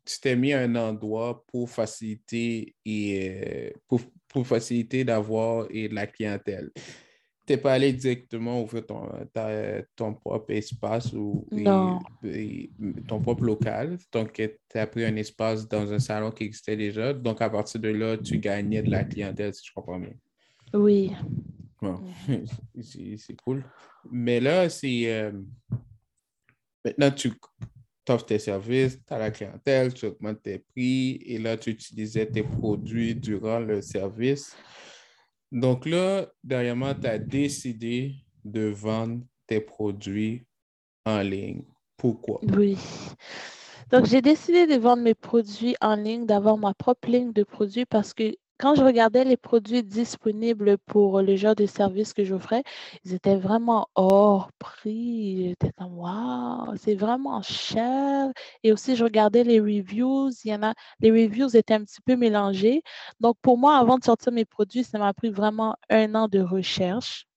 tu 0.05 0.19
t'es 0.21 0.35
mis 0.35 0.53
à 0.53 0.61
un 0.61 0.75
endroit 0.75 1.43
pour 1.47 1.69
faciliter 1.69 2.75
et 2.85 3.31
euh, 3.31 3.71
pour, 3.87 4.01
pour 4.35 4.45
faciliter 4.45 5.05
d'avoir 5.05 5.69
de 5.69 5.95
la 5.95 6.07
clientèle. 6.07 6.69
Tu 7.47 7.53
n'es 7.53 7.57
pas 7.57 7.71
allé 7.71 7.93
directement 7.93 8.61
ouvrir 8.61 8.85
ton, 8.85 9.09
ton 9.95 10.13
propre 10.13 10.51
espace 10.51 11.13
ou 11.13 11.47
ton 13.07 13.21
propre 13.21 13.45
local. 13.45 13.97
Donc, 14.11 14.33
tu 14.33 14.77
as 14.77 14.87
pris 14.87 15.05
un 15.05 15.15
espace 15.15 15.69
dans 15.69 15.89
un 15.93 15.99
salon 15.99 16.31
qui 16.31 16.43
existait 16.43 16.75
déjà. 16.75 17.13
Donc, 17.13 17.41
à 17.41 17.49
partir 17.49 17.79
de 17.79 17.87
là, 17.87 18.17
tu 18.17 18.39
gagnais 18.39 18.81
de 18.81 18.91
la 18.91 19.05
clientèle, 19.05 19.53
si 19.53 19.65
je 19.65 19.71
comprends 19.73 19.99
bien. 19.99 20.15
Oui. 20.73 21.13
c'est 22.81 23.41
cool. 23.41 23.63
Mais 24.11 24.41
là, 24.41 24.67
c'est. 24.67 25.13
Euh, 25.13 25.31
maintenant, 26.83 27.11
tu 27.11 27.31
tu 28.05 28.11
offres 28.11 28.25
tes 28.25 28.39
services, 28.39 28.99
tu 29.05 29.13
as 29.13 29.17
la 29.17 29.31
clientèle, 29.31 29.93
tu 29.93 30.05
augmentes 30.05 30.43
tes 30.43 30.59
prix 30.59 31.19
et 31.25 31.37
là, 31.37 31.57
tu 31.57 31.71
utilisais 31.71 32.25
tes 32.25 32.43
produits 32.43 33.15
durant 33.15 33.59
le 33.59 33.81
service. 33.81 34.55
Donc 35.51 35.85
là, 35.85 36.27
dernièrement, 36.43 36.93
tu 36.93 37.07
as 37.07 37.17
décidé 37.17 38.15
de 38.43 38.67
vendre 38.67 39.23
tes 39.47 39.59
produits 39.59 40.45
en 41.05 41.21
ligne. 41.21 41.63
Pourquoi? 41.97 42.39
Oui. 42.43 42.77
Donc, 43.91 44.05
j'ai 44.05 44.21
décidé 44.21 44.67
de 44.67 44.75
vendre 44.75 45.03
mes 45.03 45.13
produits 45.13 45.75
en 45.79 45.95
ligne, 45.95 46.25
d'avoir 46.25 46.57
ma 46.57 46.73
propre 46.73 47.09
ligne 47.09 47.31
de 47.31 47.43
produits 47.43 47.85
parce 47.85 48.13
que 48.13 48.35
quand 48.57 48.75
je 48.75 48.83
regardais 48.83 49.23
les 49.25 49.37
produits 49.37 49.83
disponibles 49.83 50.77
pour 50.85 51.21
le 51.21 51.35
genre 51.35 51.55
de 51.55 51.65
service 51.65 52.13
que 52.13 52.23
j'offrais, 52.23 52.63
ils 53.03 53.13
étaient 53.13 53.35
vraiment 53.37 53.87
hors 53.95 54.51
prix. 54.59 55.49
J'étais 55.49 55.71
comme, 55.77 55.97
waouh, 55.97 56.75
c'est 56.77 56.95
vraiment 56.95 57.41
cher. 57.41 58.31
Et 58.63 58.71
aussi, 58.71 58.95
je 58.95 59.03
regardais 59.03 59.43
les 59.43 59.59
reviews. 59.59 60.31
Il 60.43 60.51
y 60.51 60.55
en 60.55 60.63
a, 60.63 60.73
les 60.99 61.11
reviews 61.11 61.55
étaient 61.55 61.73
un 61.73 61.83
petit 61.83 62.01
peu 62.01 62.15
mélangés. 62.15 62.81
Donc, 63.19 63.35
pour 63.41 63.57
moi, 63.57 63.77
avant 63.77 63.97
de 63.97 64.03
sortir 64.03 64.31
mes 64.31 64.45
produits, 64.45 64.83
ça 64.83 64.97
m'a 64.99 65.13
pris 65.13 65.29
vraiment 65.29 65.75
un 65.89 66.15
an 66.15 66.27
de 66.27 66.39
recherche. 66.39 67.27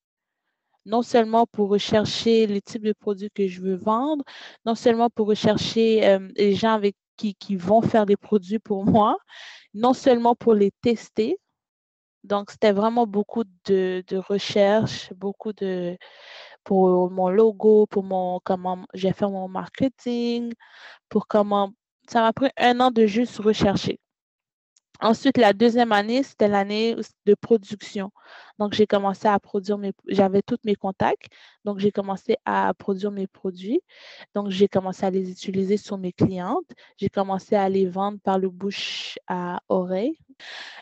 Non 0.87 1.03
seulement 1.03 1.47
pour 1.47 1.69
rechercher 1.69 2.47
les 2.47 2.63
types 2.63 2.83
de 2.85 2.93
produits 2.95 3.31
que 3.35 3.47
je 3.47 3.61
veux 3.61 3.77
vendre, 3.77 4.25
non 4.65 4.75
seulement 4.75 5.11
pour 5.11 5.29
rechercher 5.29 6.07
euh, 6.07 6.29
les 6.37 6.55
gens 6.55 6.73
avec 6.73 6.97
qui, 7.19 7.57
vont 7.57 7.83
faire 7.83 8.07
des 8.07 8.17
produits 8.17 8.59
pour 8.59 8.85
moi, 8.87 9.19
non 9.75 9.93
seulement 9.95 10.35
pour 10.35 10.55
les 10.55 10.71
tester, 10.83 11.39
donc 12.25 12.51
c'était 12.51 12.73
vraiment 12.73 13.07
beaucoup 13.07 13.45
de, 13.67 14.05
de 14.07 14.17
recherche, 14.17 15.13
beaucoup 15.15 15.53
de 15.53 15.97
pour 16.65 17.11
mon 17.11 17.29
logo, 17.31 17.87
pour 17.87 18.05
mon 18.05 18.41
comment 18.45 18.85
j'ai 18.95 19.13
fait 19.13 19.27
mon 19.27 19.49
marketing, 19.49 20.53
pour 21.09 21.27
comment 21.29 21.73
ça 22.09 22.23
m'a 22.23 22.33
pris 22.33 22.51
un 22.59 22.81
an 22.81 22.91
de 22.91 23.07
juste 23.07 23.39
rechercher. 23.39 24.01
Ensuite, 25.00 25.38
la 25.38 25.52
deuxième 25.52 25.93
année, 25.93 26.23
c'était 26.25 26.49
l'année 26.49 26.97
de 27.25 27.35
production. 27.35 28.11
Donc, 28.59 28.73
j'ai 28.73 28.87
commencé 28.87 29.28
à 29.28 29.38
produire 29.38 29.78
mes, 29.78 29.93
j'avais 30.09 30.43
tous 30.43 30.59
mes 30.64 30.75
contacts. 30.75 31.26
Donc, 31.64 31.78
j'ai 31.78 31.93
commencé 31.93 32.37
à 32.45 32.75
produire 32.75 33.12
mes 33.12 33.28
produits. 33.28 33.81
Donc, 34.35 34.50
j'ai 34.50 34.67
commencé 34.67 35.07
à 35.07 35.11
les 35.11 35.31
utiliser 35.31 35.76
sur 35.76 35.99
mes 35.99 36.12
clientes. 36.12 36.67
J'ai 36.97 37.09
commencé 37.09 37.55
à 37.55 37.69
les 37.69 37.87
vendre 37.87 38.19
par 38.25 38.38
le 38.40 38.49
bouche 38.50 39.19
à 39.28 39.61
oreille. 39.69 40.19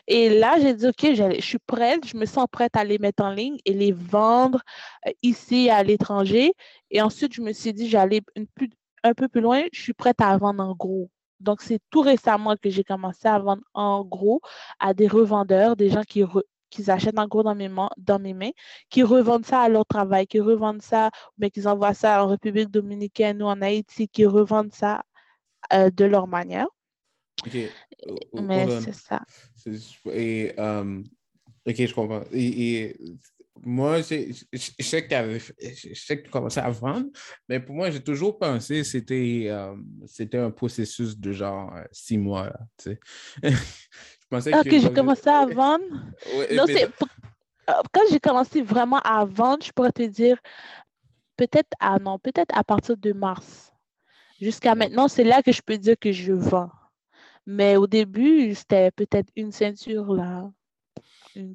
Et 0.07 0.29
là, 0.29 0.59
j'ai 0.59 0.73
dit, 0.73 0.87
OK, 0.87 1.13
je 1.13 1.41
suis 1.41 1.59
prête, 1.59 2.07
je 2.07 2.17
me 2.17 2.25
sens 2.25 2.47
prête 2.51 2.75
à 2.75 2.83
les 2.83 2.97
mettre 2.99 3.23
en 3.23 3.31
ligne 3.31 3.57
et 3.65 3.73
les 3.73 3.91
vendre 3.91 4.61
euh, 5.07 5.11
ici 5.21 5.69
à 5.69 5.83
l'étranger. 5.83 6.53
Et 6.91 7.01
ensuite, 7.01 7.33
je 7.33 7.41
me 7.41 7.53
suis 7.53 7.73
dit, 7.73 7.89
j'allais 7.89 8.21
un 9.03 9.13
peu 9.13 9.27
plus 9.27 9.41
loin, 9.41 9.63
je 9.73 9.81
suis 9.81 9.93
prête 9.93 10.21
à 10.21 10.35
vendre 10.37 10.63
en 10.63 10.75
gros. 10.75 11.09
Donc, 11.39 11.61
c'est 11.61 11.79
tout 11.89 12.01
récemment 12.01 12.55
que 12.55 12.69
j'ai 12.69 12.83
commencé 12.83 13.27
à 13.27 13.39
vendre 13.39 13.63
en 13.73 14.03
gros 14.03 14.41
à 14.79 14.93
des 14.93 15.07
revendeurs, 15.07 15.75
des 15.75 15.89
gens 15.89 16.03
qui, 16.03 16.23
achètent 16.87 17.19
en 17.19 17.27
gros 17.27 17.43
dans 17.43 17.55
mes, 17.55 17.69
mains, 17.69 17.89
dans 17.97 18.19
mes 18.19 18.33
mains, 18.33 18.51
qui 18.89 19.03
revendent 19.03 19.45
ça 19.45 19.61
à 19.61 19.69
leur 19.69 19.85
travail, 19.85 20.27
qui 20.27 20.39
revendent 20.39 20.81
ça, 20.81 21.09
mais 21.37 21.49
qui 21.49 21.65
envoient 21.67 21.93
ça 21.93 22.23
en 22.23 22.27
République 22.27 22.69
dominicaine 22.69 23.41
ou 23.41 23.45
en 23.45 23.61
Haïti, 23.61 24.07
qui 24.07 24.25
revendent 24.25 24.73
ça 24.73 25.03
euh, 25.73 25.89
de 25.89 26.05
leur 26.05 26.27
manière. 26.27 26.67
OK. 27.45 27.57
Mais 28.33 28.81
c'est 28.81 28.93
ça. 28.93 29.21
Et, 30.11 30.53
euh, 30.57 31.03
OK, 31.67 31.75
je 31.75 31.93
comprends. 31.93 32.23
et 32.31 32.95
moi, 33.63 34.01
je, 34.01 34.33
sais 34.81 35.07
que 35.07 36.23
tu 36.23 36.29
commençais 36.29 36.59
à 36.59 36.69
vendre, 36.69 37.07
mais 37.47 37.59
pour 37.59 37.75
moi, 37.75 37.89
j'ai 37.89 38.01
toujours 38.01 38.37
pensé 38.37 38.79
que 38.79 38.83
c'était 38.83 39.45
euh, 39.47 39.75
c'était 40.05 40.37
un 40.37 40.51
processus 40.51 41.17
de 41.17 41.31
genre 41.31 41.75
euh, 41.75 41.83
six 41.91 42.17
mois. 42.17 42.51
je 42.85 43.49
pensais 44.29 44.51
ah, 44.53 44.63
que, 44.63 44.79
j'ai 44.79 44.91
commencé 44.93 45.29
à 45.29 45.45
vendre. 45.45 45.85
Euh, 47.69 47.81
quand 47.91 48.03
j'ai 48.09 48.21
commencé 48.21 48.61
vraiment 48.61 48.99
à 48.99 49.25
vendre, 49.25 49.61
je 49.61 49.73
pourrais 49.73 49.91
te 49.91 50.03
dire 50.03 50.37
peut-être 51.35 51.69
à 51.81 51.99
non, 51.99 52.17
peut-être 52.17 52.57
à 52.57 52.63
partir 52.63 52.95
de 52.95 53.11
mars. 53.11 53.73
Jusqu'à 54.39 54.73
maintenant, 54.73 55.09
c'est 55.09 55.25
là 55.25 55.41
que 55.43 55.51
je 55.51 55.61
peux 55.61 55.77
dire 55.77 55.95
que 55.99 56.13
je 56.13 56.31
vends. 56.31 56.69
Mais 57.45 57.75
au 57.75 57.85
début, 57.85 58.55
c'était 58.55 58.91
peut-être 58.91 59.29
une 59.35 59.51
ceinture 59.51 60.13
là, 60.13 60.49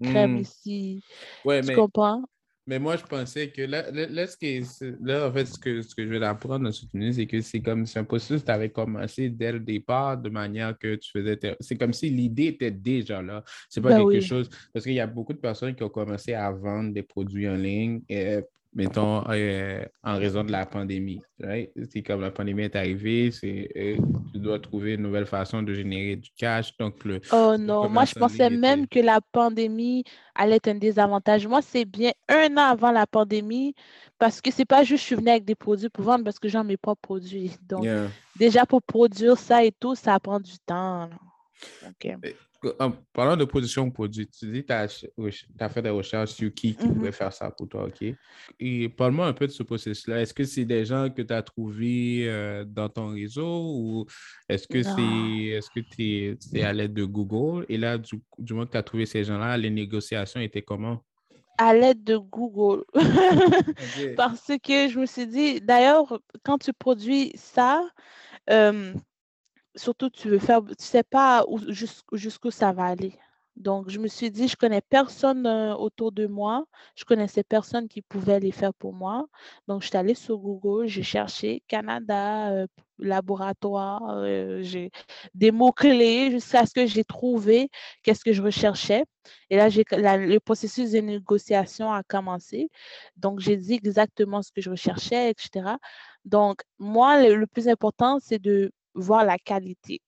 crème 0.03 0.37
hmm. 0.37 0.41
ici. 0.41 1.05
Ouais, 1.45 1.61
tu 1.61 1.69
mais, 1.69 1.75
comprends? 1.75 2.23
Mais 2.67 2.79
moi, 2.79 2.97
je 2.97 3.03
pensais 3.03 3.51
que 3.51 3.63
là, 3.63 3.91
là, 3.91 4.27
ce 4.27 4.37
qui 4.37 4.65
là 5.01 5.29
en 5.29 5.33
fait, 5.33 5.47
ce 5.47 5.59
que, 5.59 5.83
ce 5.83 5.97
que 5.97 6.05
je 6.07 6.11
vais 6.11 6.25
apprendre 6.25 6.65
dans 6.65 6.73
cette 6.73 6.95
minute, 6.95 7.15
c'est 7.15 7.27
que 7.27 7.41
c'est 7.41 7.61
comme 7.61 7.87
si 7.87 7.99
un 7.99 8.05
processus, 8.05 8.45
tu 8.45 8.51
avais 8.53 8.71
commencé 8.71 9.29
dès 9.31 9.51
le 9.51 9.59
départ 9.59 10.17
de 10.17 10.29
manière 10.29 10.79
que 10.79 10.95
tu 10.95 11.11
faisais. 11.11 11.39
C'est 11.59 11.77
comme 11.77 11.93
si 11.93 12.09
l'idée 12.09 12.47
était 12.47 12.71
déjà 12.71 13.21
là. 13.21 13.43
C'est 13.69 13.81
pas 13.81 13.89
ben 13.89 14.09
quelque 14.09 14.25
chose. 14.25 14.49
Parce 14.73 14.85
qu'il 14.85 14.95
y 14.95 15.01
a 15.01 15.09
beaucoup 15.09 15.33
de 15.33 15.39
personnes 15.39 15.75
qui 15.75 15.83
ont 15.83 15.89
commencé 15.89 16.35
à 16.35 16.53
vendre 16.53 16.93
des 16.93 17.03
produits 17.03 17.49
en 17.49 17.57
ligne. 17.57 18.03
Et 18.09 18.39
mettons, 18.75 19.25
euh, 19.29 19.85
en 20.03 20.17
raison 20.17 20.45
de 20.45 20.53
la 20.53 20.65
pandémie. 20.65 21.21
C'est 21.91 22.03
comme 22.03 22.21
la 22.21 22.31
pandémie 22.31 22.63
est 22.63 22.77
arrivée, 22.77 23.31
c'est, 23.31 23.69
euh, 23.77 23.97
tu 24.33 24.39
dois 24.39 24.59
trouver 24.61 24.95
une 24.95 25.03
nouvelle 25.03 25.27
façon 25.27 25.63
de 25.63 25.75
générer 25.75 26.17
du 26.17 26.31
cash. 26.37 26.77
Donc 26.79 27.05
le, 27.05 27.21
oh 27.33 27.57
non, 27.59 27.89
moi 27.89 28.05
je 28.05 28.15
pensais 28.15 28.49
même 28.49 28.87
que 28.87 29.01
la 29.01 29.21
pandémie 29.21 30.05
allait 30.35 30.57
être 30.57 30.69
un 30.69 30.77
désavantage. 30.77 31.47
Moi, 31.47 31.61
c'est 31.63 31.85
bien 31.85 32.13
un 32.29 32.57
an 32.57 32.71
avant 32.71 32.93
la 32.93 33.07
pandémie 33.07 33.75
parce 34.19 34.41
que 34.41 34.51
c'est 34.51 34.65
pas 34.65 34.85
juste 34.85 35.03
je 35.03 35.07
suis 35.07 35.17
venue 35.17 35.31
avec 35.31 35.45
des 35.45 35.55
produits 35.57 35.89
pour 35.89 36.05
vendre 36.05 36.25
parce 36.25 36.39
que 36.39 36.49
j'en 36.49 36.67
ai 36.69 36.77
pas 36.77 36.95
produit. 36.95 37.53
Donc, 37.69 37.87
déjà 38.37 38.65
pour 38.65 38.83
produire 38.83 39.37
ça 39.37 39.65
et 39.65 39.73
tout, 39.73 39.95
ça 39.95 40.19
prend 40.21 40.41
du 40.41 40.59
temps. 40.67 41.11
OK 41.87 42.17
en 42.79 42.93
parlant 43.13 43.37
de 43.37 43.45
production 43.45 43.87
de 43.87 43.93
produits, 43.93 44.29
tu 44.29 44.51
dis 44.51 44.63
que 44.65 44.67
tu 44.67 45.63
as, 45.65 45.69
fait 45.69 45.83
des 45.83 45.91
recherches 45.91 46.33
sur 46.33 46.53
qui, 46.53 46.75
qui 46.75 46.87
mm-hmm. 46.87 46.95
pourrait 46.95 47.13
faire 47.13 47.33
ça 47.33 47.51
pour 47.51 47.69
toi, 47.69 47.85
OK? 47.85 48.05
Et 48.61 48.89
parle-moi 48.89 49.27
un 49.27 49.33
peu 49.33 49.47
de 49.47 49.53
ce 49.53 49.63
processus-là. 49.63 50.21
Est-ce 50.23 50.35
que 50.35 50.45
c'est 50.45 50.65
des 50.65 50.85
gens 50.85 51.11
que 51.11 51.23
tu 51.23 51.33
as 51.33 51.43
trouvés 51.43 52.25
euh, 52.29 52.65
dans 52.65 52.89
ton 52.89 53.09
réseau 53.09 53.77
ou 53.77 54.07
est-ce 54.49 54.69
que 54.69 54.83
c'est 54.83 55.45
est-ce 55.57 55.71
que 55.71 55.81
tu 55.81 56.39
es, 56.55 56.63
à 56.63 56.73
l'aide 56.73 56.95
de 56.95 57.05
Google? 57.05 57.67
Et 57.69 57.79
là, 57.79 57.99
du, 57.99 58.21
du 58.39 58.55
moment 58.55 58.67
que 58.67 58.73
tu 58.73 58.79
as 58.79 58.83
trouvé 58.83 59.07
ces 59.07 59.25
gens-là, 59.25 59.57
les 59.57 59.71
négociations 59.71 60.41
étaient 60.41 60.63
comment? 60.63 61.03
à 61.59 61.75
l'aide 61.75 62.03
de 62.03 62.17
Google. 62.17 62.85
Parce 64.17 64.51
que 64.63 64.89
je 64.89 64.99
me 64.99 65.07
suis 65.07 65.27
dit, 65.27 65.61
d'ailleurs, 65.61 66.19
quand 66.45 66.59
tu 66.59 66.73
produis 66.73 67.33
ça, 67.37 67.87
euh, 68.51 68.95
surtout, 69.77 70.11
tu 70.11 70.29
veux 70.29 70.39
faire, 70.39 70.63
tu 70.65 70.75
sais 70.79 71.03
pas 71.03 71.45
jusqu'où 72.13 72.51
ça 72.51 72.73
va 72.73 72.85
aller. 72.85 73.19
Donc, 73.57 73.91
je 73.91 73.99
me 73.99 74.09
suis 74.09 74.31
dit, 74.31 74.49
je 74.49 74.57
connais 74.57 74.81
personne 74.81 75.47
euh, 75.47 75.75
autour 75.75 76.11
de 76.13 76.27
moi. 76.27 76.65
Je 76.97 77.05
connaissais 77.05 77.45
personne 77.45 77.87
qui 77.89 78.01
pouvait 78.01 78.41
les 78.41 78.51
faire 78.51 78.73
pour 78.75 78.95
moi. 78.95 79.27
Donc, 79.69 79.83
je 79.83 79.89
suis 79.89 79.97
allée 79.97 80.15
sur 80.15 80.39
Google, 80.39 80.87
j'ai 80.87 81.03
cherché 81.03 81.63
Canada, 81.69 82.51
euh, 82.51 82.67
laboratoire, 82.99 84.03
euh, 84.11 84.63
j'ai 84.63 84.91
des 85.35 85.51
mots-clés 85.51 86.31
jusqu'à 86.31 86.65
ce 86.67 86.73
que 86.73 86.87
j'ai 86.87 87.05
trouvé 87.05 87.69
qu'est-ce 88.03 88.25
que 88.25 88.33
je 88.33 88.43
recherchais. 88.43 89.05
Et 89.51 89.57
là, 89.57 89.69
le 89.69 90.39
processus 90.39 90.93
de 90.93 90.99
négociation 91.01 91.93
a 91.93 92.03
commencé. 92.03 92.71
Donc, 93.17 93.41
j'ai 93.41 93.57
dit 93.57 93.75
exactement 93.75 94.43
ce 94.43 94.51
que 94.53 94.63
je 94.63 94.71
recherchais, 94.71 95.31
etc. 95.31 95.77
Donc, 96.25 96.63
moi, 96.79 97.29
le 97.29 97.47
plus 97.47 97.69
important, 97.69 98.19
c'est 98.21 98.39
de 98.41 98.73
voir 98.95 99.25
la 99.25 99.39
qualité. 99.39 100.01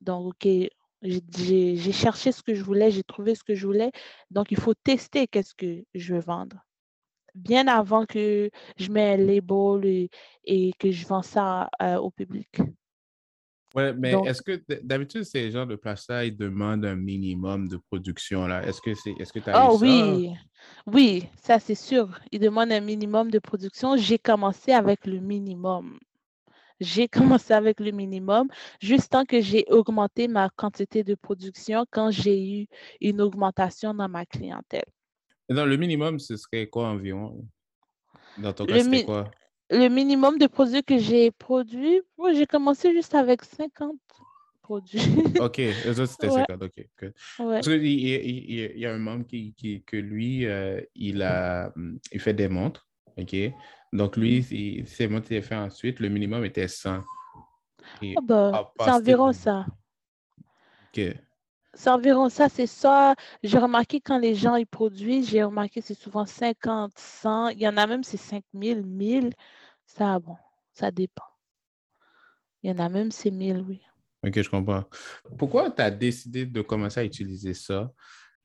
Donc, 0.00 0.34
OK, 0.44 0.48
j'ai 1.02 1.92
cherché 1.92 2.32
ce 2.32 2.42
que 2.42 2.54
je 2.54 2.62
voulais, 2.62 2.90
j'ai 2.90 3.02
trouvé 3.02 3.34
ce 3.34 3.44
que 3.44 3.54
je 3.54 3.66
voulais. 3.66 3.90
Donc, 4.30 4.50
il 4.50 4.58
faut 4.58 4.74
tester 4.74 5.26
qu'est-ce 5.26 5.54
que 5.54 5.84
je 5.94 6.14
veux 6.14 6.20
vendre. 6.20 6.56
Bien 7.34 7.66
avant 7.66 8.04
que 8.04 8.50
je 8.76 8.90
mets 8.90 9.14
un 9.14 9.16
label 9.16 10.08
et, 10.44 10.72
que 10.78 10.90
je 10.90 11.06
vends 11.06 11.22
ça 11.22 11.70
euh, 11.80 11.96
au 11.96 12.10
public. 12.10 12.60
Oui, 13.74 13.84
mais 13.96 14.12
est-ce 14.26 14.42
que 14.42 14.62
d'habitude, 14.82 15.24
ces 15.24 15.50
gens 15.50 15.64
de 15.64 15.78
ils 16.24 16.36
demandent 16.36 16.84
un 16.84 16.94
minimum 16.94 17.68
de 17.68 17.78
production 17.78 18.46
là? 18.46 18.62
Est-ce 18.66 18.82
que 18.82 18.94
c'est 18.94 19.14
est-ce 19.18 19.32
que 19.32 19.38
tu 19.38 19.48
as 19.48 19.70
oh, 19.70 19.78
oui, 19.80 20.34
oui, 20.86 21.26
ça 21.36 21.58
c'est 21.58 21.74
sûr. 21.74 22.20
Ils 22.30 22.40
demandent 22.40 22.72
un 22.72 22.80
minimum 22.80 23.30
de 23.30 23.38
production. 23.38 23.96
J'ai 23.96 24.18
commencé 24.18 24.72
avec 24.72 25.06
le 25.06 25.20
minimum. 25.20 25.98
J'ai 26.82 27.08
commencé 27.08 27.52
avec 27.54 27.80
le 27.80 27.90
minimum, 27.90 28.48
juste 28.80 29.10
tant 29.10 29.24
que 29.24 29.40
j'ai 29.40 29.64
augmenté 29.68 30.28
ma 30.28 30.50
quantité 30.50 31.02
de 31.04 31.14
production 31.14 31.84
quand 31.90 32.10
j'ai 32.10 32.60
eu 32.60 32.66
une 33.00 33.20
augmentation 33.20 33.94
dans 33.94 34.08
ma 34.08 34.26
clientèle. 34.26 34.84
Et 35.48 35.54
dans 35.54 35.66
le 35.66 35.76
minimum, 35.76 36.18
ce 36.18 36.36
serait 36.36 36.66
quoi 36.66 36.88
environ? 36.88 37.44
Dans 38.38 38.52
ton 38.52 38.66
cas, 38.66 38.78
c'était 38.80 39.04
quoi? 39.04 39.30
Le 39.70 39.88
minimum 39.88 40.38
de 40.38 40.46
produits 40.46 40.82
que 40.82 40.98
j'ai 40.98 41.30
produit, 41.30 42.02
moi, 42.18 42.32
j'ai 42.34 42.46
commencé 42.46 42.92
juste 42.92 43.14
avec 43.14 43.42
50 43.42 43.96
produits. 44.60 45.00
OK, 45.40 45.56
les 45.58 46.00
autres, 46.00 46.12
c'était 46.12 46.30
50, 46.30 46.62
OK. 46.62 46.88
Parce 47.38 47.66
qu'il 47.66 47.84
il, 47.84 48.78
y 48.78 48.86
a 48.86 48.92
un 48.92 48.98
membre 48.98 49.26
qui, 49.26 49.54
qui 49.54 49.82
que 49.82 49.96
lui, 49.96 50.46
euh, 50.46 50.80
il, 50.94 51.22
a, 51.22 51.72
il 52.12 52.20
fait 52.20 52.34
des 52.34 52.48
montres, 52.48 52.86
OK? 53.16 53.34
Donc, 53.92 54.16
lui, 54.16 54.84
c'est 54.86 55.06
moi 55.06 55.20
qui 55.20 55.40
fait 55.42 55.54
ensuite. 55.54 56.00
Le 56.00 56.08
minimum 56.08 56.44
était 56.44 56.68
100. 56.68 57.00
ah 58.02 58.20
bah, 58.22 58.72
c'est 58.80 58.90
environ 58.90 59.32
ça. 59.32 59.66
OK. 60.88 61.00
C'est 61.74 61.90
environ 61.90 62.28
ça. 62.28 62.48
C'est 62.48 62.66
ça. 62.66 63.14
J'ai 63.42 63.58
remarqué 63.58 64.00
quand 64.00 64.18
les 64.18 64.34
gens 64.34 64.56
ils 64.56 64.66
produisent, 64.66 65.28
j'ai 65.28 65.42
remarqué 65.42 65.80
c'est 65.80 65.94
souvent 65.94 66.24
50, 66.24 66.92
100. 66.96 67.48
Il 67.48 67.60
y 67.60 67.68
en 67.68 67.76
a 67.76 67.86
même, 67.86 68.02
c'est 68.02 68.16
5000, 68.16 68.82
1000. 68.82 69.32
Ça, 69.84 70.18
bon, 70.18 70.36
ça 70.72 70.90
dépend. 70.90 71.24
Il 72.62 72.70
y 72.70 72.74
en 72.74 72.78
a 72.78 72.88
même, 72.88 73.10
c'est 73.10 73.30
1000, 73.30 73.64
oui. 73.68 73.80
Ok, 74.24 74.40
je 74.40 74.48
comprends. 74.48 74.84
Pourquoi 75.36 75.70
tu 75.70 75.82
as 75.82 75.90
décidé 75.90 76.46
de 76.46 76.62
commencer 76.62 77.00
à 77.00 77.04
utiliser 77.04 77.54
ça 77.54 77.92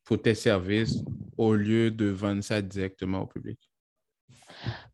pour 0.04 0.22
tes 0.22 0.34
services 0.34 1.04
au 1.38 1.54
lieu 1.54 1.92
de 1.92 2.08
vendre 2.08 2.44
ça 2.44 2.62
directement 2.62 3.22
au 3.22 3.28
public? 3.28 3.60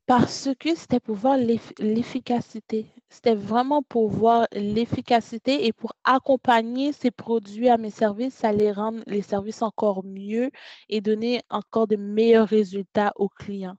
Parce 0.06 0.50
que 0.60 0.76
c'était 0.76 1.00
pour 1.00 1.16
voir 1.16 1.38
l'efficacité. 1.38 2.88
C'était 3.10 3.36
vraiment 3.36 3.82
pour 3.84 4.10
voir 4.10 4.48
l'efficacité 4.52 5.66
et 5.66 5.72
pour 5.72 5.94
accompagner 6.04 6.92
ces 6.92 7.10
produits 7.10 7.70
à 7.70 7.78
mes 7.78 7.90
services, 7.90 8.34
ça 8.34 8.50
allait 8.50 8.72
rendre 8.74 9.02
les 9.08 9.22
services 9.22 9.62
encore 9.62 10.04
mieux 10.04 10.52
et 10.90 11.00
donner 11.00 11.42
encore 11.50 11.88
de 11.88 11.96
meilleurs 11.96 12.48
résultats 12.48 13.14
aux 13.16 13.30
clients. 13.30 13.78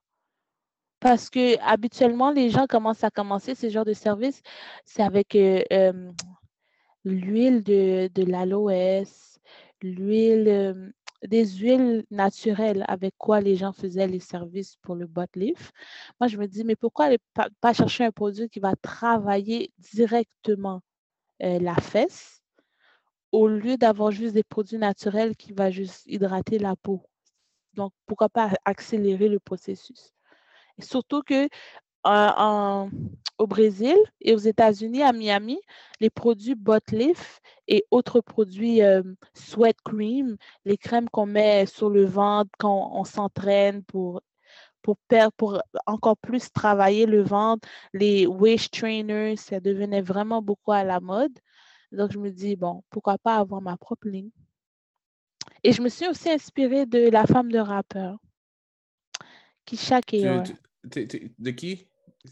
Parce 1.00 1.28
que 1.28 1.60
habituellement, 1.60 2.30
les 2.30 2.48
gens 2.48 2.66
commencent 2.66 3.04
à 3.04 3.10
commencer 3.10 3.54
ce 3.54 3.68
genre 3.68 3.84
de 3.84 3.92
service, 3.92 4.40
c'est 4.86 5.02
avec 5.02 5.34
euh, 5.36 5.62
euh, 5.72 6.10
l'huile 7.04 7.62
de, 7.62 8.08
de 8.14 8.24
l'aloès, 8.24 9.38
l'huile, 9.82 10.94
des 11.26 11.46
huiles 11.46 12.04
naturelles 12.10 12.84
avec 12.88 13.14
quoi 13.18 13.40
les 13.40 13.56
gens 13.56 13.72
faisaient 13.72 14.06
les 14.06 14.20
services 14.20 14.76
pour 14.82 14.94
le 14.94 15.06
bot 15.06 15.26
leaf. 15.34 15.72
Moi, 16.20 16.28
je 16.28 16.36
me 16.36 16.46
dis, 16.46 16.64
mais 16.64 16.76
pourquoi 16.76 17.10
ne 17.10 17.16
pas, 17.60 17.72
chercher 17.72 18.04
un 18.04 18.10
produit 18.12 18.48
qui 18.48 18.60
va 18.60 18.74
travailler 18.76 19.72
directement 19.78 20.82
la 21.40 21.74
fesse 21.76 22.42
au 23.32 23.48
lieu 23.48 23.76
d'avoir 23.76 24.10
juste 24.10 24.34
des 24.34 24.44
produits 24.44 24.78
naturels 24.78 25.36
qui 25.36 25.52
vont 25.52 25.70
juste 25.70 26.02
hydrater 26.06 26.58
la 26.58 26.76
peau? 26.76 27.02
Donc, 27.74 27.92
pourquoi 28.06 28.28
pas 28.28 28.50
accélérer 28.64 29.28
le 29.28 29.40
processus? 29.40 30.12
Surtout 30.78 31.22
que 31.22 31.48
au 32.04 33.46
Brésil 33.46 33.96
et 34.20 34.34
aux 34.34 34.38
États-Unis, 34.38 35.02
à 35.02 35.12
Miami, 35.12 35.58
les 36.00 36.10
produits 36.10 36.54
Botleaf 36.54 37.40
et 37.66 37.84
autres 37.90 38.20
produits 38.20 38.82
euh, 38.82 39.02
Sweat 39.32 39.76
Cream, 39.84 40.36
les 40.64 40.76
crèmes 40.76 41.08
qu'on 41.08 41.26
met 41.26 41.66
sur 41.66 41.90
le 41.90 42.04
ventre 42.04 42.50
quand 42.58 42.90
on 42.94 43.04
s'entraîne 43.04 43.82
pour, 43.84 44.22
pour, 44.82 44.98
pour 45.36 45.62
encore 45.86 46.16
plus 46.18 46.52
travailler 46.52 47.06
le 47.06 47.22
ventre, 47.22 47.66
les 47.92 48.26
waist 48.26 48.72
trainers, 48.72 49.36
ça 49.36 49.60
devenait 49.60 50.02
vraiment 50.02 50.42
beaucoup 50.42 50.72
à 50.72 50.84
la 50.84 51.00
mode. 51.00 51.36
Donc, 51.90 52.12
je 52.12 52.18
me 52.18 52.30
dis, 52.30 52.56
bon, 52.56 52.82
pourquoi 52.90 53.18
pas 53.18 53.36
avoir 53.36 53.62
ma 53.62 53.76
propre 53.76 54.08
ligne? 54.08 54.30
Et 55.62 55.72
je 55.72 55.80
me 55.80 55.88
suis 55.88 56.06
aussi 56.06 56.30
inspirée 56.30 56.86
de 56.86 57.08
la 57.08 57.26
femme 57.26 57.50
de 57.50 57.58
rappeur, 57.58 58.18
Kisha 59.64 60.02
Keyor. 60.02 60.44
De 60.84 61.50
qui? 61.50 61.88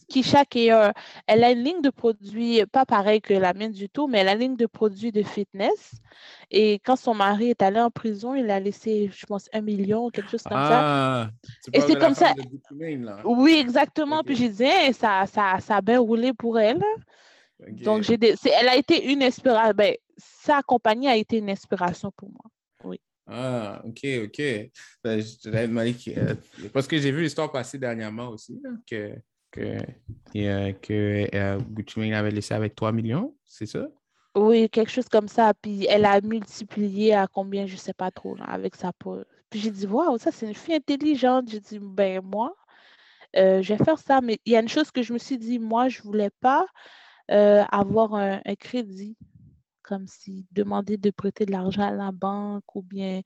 Kisha 0.09 0.45
Keyor, 0.45 0.93
elle 1.27 1.45
a 1.45 1.51
une 1.51 1.63
ligne 1.63 1.83
de 1.83 1.91
produits, 1.91 2.65
pas 2.67 2.87
pareille 2.87 3.21
que 3.21 3.35
la 3.35 3.53
mienne 3.53 3.73
du 3.73 3.89
tout, 3.89 4.07
mais 4.07 4.19
elle 4.19 4.29
a 4.29 4.35
une 4.35 4.41
ligne 4.41 4.57
de 4.57 4.67
produits 4.67 5.13
de 5.13 5.23
fitness. 5.23 5.93
Et 6.51 6.75
quand 6.81 6.97
son 6.97 7.15
mari 7.15 7.51
est 7.51 7.63
allé 7.63 7.81
en 7.81 7.91
prison, 7.91 8.35
il 8.35 8.51
a 8.51 8.61
laissé, 8.61 9.11
je 9.13 9.27
pense, 9.27 9.49
un 9.53 9.61
million, 9.61 10.11
quelque 10.11 10.31
chose 10.31 10.43
comme 10.43 10.53
ça. 10.53 10.81
Ah, 10.83 11.31
et 11.73 11.81
c'est 11.81 11.99
comme 11.99 12.15
ça. 12.15 12.33
Oui, 13.25 13.57
exactement. 13.59 14.23
Puis 14.23 14.37
j'ai 14.37 14.49
dit, 14.49 14.93
ça, 14.93 15.27
ça, 15.27 15.59
ça 15.61 15.77
a 15.77 15.81
bien 15.81 16.01
roulé 16.01 16.33
pour 16.33 16.59
elle. 16.59 16.83
Donc, 17.69 18.03
j'ai 18.03 18.19
elle 18.21 18.69
a 18.69 18.77
été 18.77 19.13
une 19.13 19.23
inspiration. 19.23 19.73
Ben, 19.75 19.95
sa 20.17 20.63
compagnie 20.63 21.09
a 21.09 21.17
été 21.17 21.39
une 21.39 21.51
inspiration 21.51 22.11
pour 22.17 22.29
moi. 22.29 22.45
Oui. 22.85 23.01
Ah, 23.27 23.83
ok, 23.85 24.01
ok. 24.25 24.43
Ben, 25.05 25.23
euh, 25.47 26.35
parce 26.73 26.87
que 26.87 26.99
j'ai 26.99 27.13
vu 27.13 27.23
l'histoire 27.23 27.53
passer 27.53 27.79
dernièrement 27.79 28.29
aussi, 28.29 28.61
que 28.87 29.15
que, 29.53 29.79
que 30.73 31.37
euh, 31.37 31.59
Gucci 31.61 32.13
avait 32.13 32.31
laissé 32.31 32.55
avec 32.55 32.75
3 32.75 32.93
millions, 32.93 33.35
c'est 33.45 33.67
ça? 33.67 33.87
Oui, 34.35 34.69
quelque 34.71 34.91
chose 34.91 35.09
comme 35.09 35.29
ça. 35.29 35.53
Puis 35.55 35.87
elle 35.89 36.05
a 36.07 36.21
multiplié 36.21 37.15
à 37.15 37.27
combien, 37.27 37.67
je 37.67 37.75
ne 37.75 37.79
sais 37.79 37.93
pas 37.93 38.11
trop, 38.11 38.37
avec 38.45 38.75
sa 38.75 38.93
peau. 38.93 39.23
Puis 39.51 39.61
j'ai 39.61 39.71
dit, 39.71 39.87
waouh, 39.87 40.19
ça 40.19 40.33
c'est 40.33 40.47
une 40.47 40.55
fille 40.55 40.75
intelligente. 40.75 41.51
J'ai 41.51 41.61
dit, 41.61 41.79
ben 41.81 42.23
moi, 42.25 42.55
euh, 43.37 43.63
je 43.63 43.75
vais 43.75 43.85
faire 43.85 43.99
ça. 43.99 44.21
Mais 44.21 44.39
il 44.47 44.53
y 44.53 44.57
a 44.57 44.61
une 44.61 44.69
chose 44.69 44.91
que 44.91 45.03
je 45.03 45.13
me 45.13 45.19
suis 45.19 45.39
dit, 45.39 45.59
moi, 45.59 45.89
je 45.89 45.99
ne 46.01 46.05
voulais 46.05 46.31
pas 46.41 46.67
euh, 47.31 47.63
avoir 47.71 48.15
un, 48.15 48.41
crédit, 48.59 49.17
comme 49.83 50.07
si 50.07 50.47
demander 50.53 50.97
de 50.97 51.11
prêter 51.11 51.45
de 51.47 51.53
l'argent 51.53 51.83
à 51.83 51.93
la 51.93 52.13
banque 52.13 52.75
ou 52.75 52.83
bien 52.83 53.21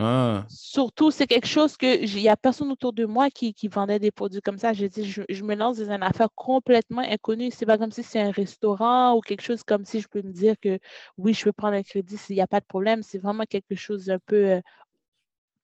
ah. 0.00 0.44
Surtout, 0.48 1.10
c'est 1.10 1.26
quelque 1.26 1.48
chose 1.48 1.76
que 1.76 2.04
il 2.04 2.14
n'y 2.14 2.28
a 2.28 2.36
personne 2.36 2.70
autour 2.70 2.92
de 2.92 3.04
moi 3.04 3.30
qui, 3.30 3.52
vendait 3.68 3.98
des 3.98 4.12
produits 4.12 4.40
comme 4.40 4.56
ça. 4.58 4.72
J'ai 4.72 4.88
dit, 4.88 5.04
je, 5.04 5.42
me 5.42 5.56
lance 5.56 5.78
dans 5.78 5.90
une 5.92 6.04
affaire 6.04 6.28
complètement 6.36 7.02
inconnue. 7.02 7.50
C'est 7.50 7.66
pas 7.66 7.78
comme 7.78 7.90
si 7.90 8.04
c'est 8.04 8.20
un 8.20 8.30
restaurant 8.30 9.16
ou 9.16 9.20
quelque 9.20 9.42
chose 9.42 9.64
comme 9.64 9.84
si 9.84 10.00
je 10.00 10.06
peux 10.06 10.22
me 10.22 10.32
dire 10.32 10.54
que 10.62 10.78
oui, 11.16 11.34
je 11.34 11.42
peux 11.42 11.52
prendre 11.52 11.74
un 11.74 11.82
crédit 11.82 12.16
s'il 12.16 12.36
n'y 12.36 12.42
a 12.42 12.46
pas 12.46 12.60
de 12.60 12.66
problème. 12.66 13.02
C'est 13.02 13.18
vraiment 13.18 13.44
quelque 13.44 13.74
chose 13.74 14.08
un 14.08 14.20
peu 14.20 14.52
euh, 14.52 14.60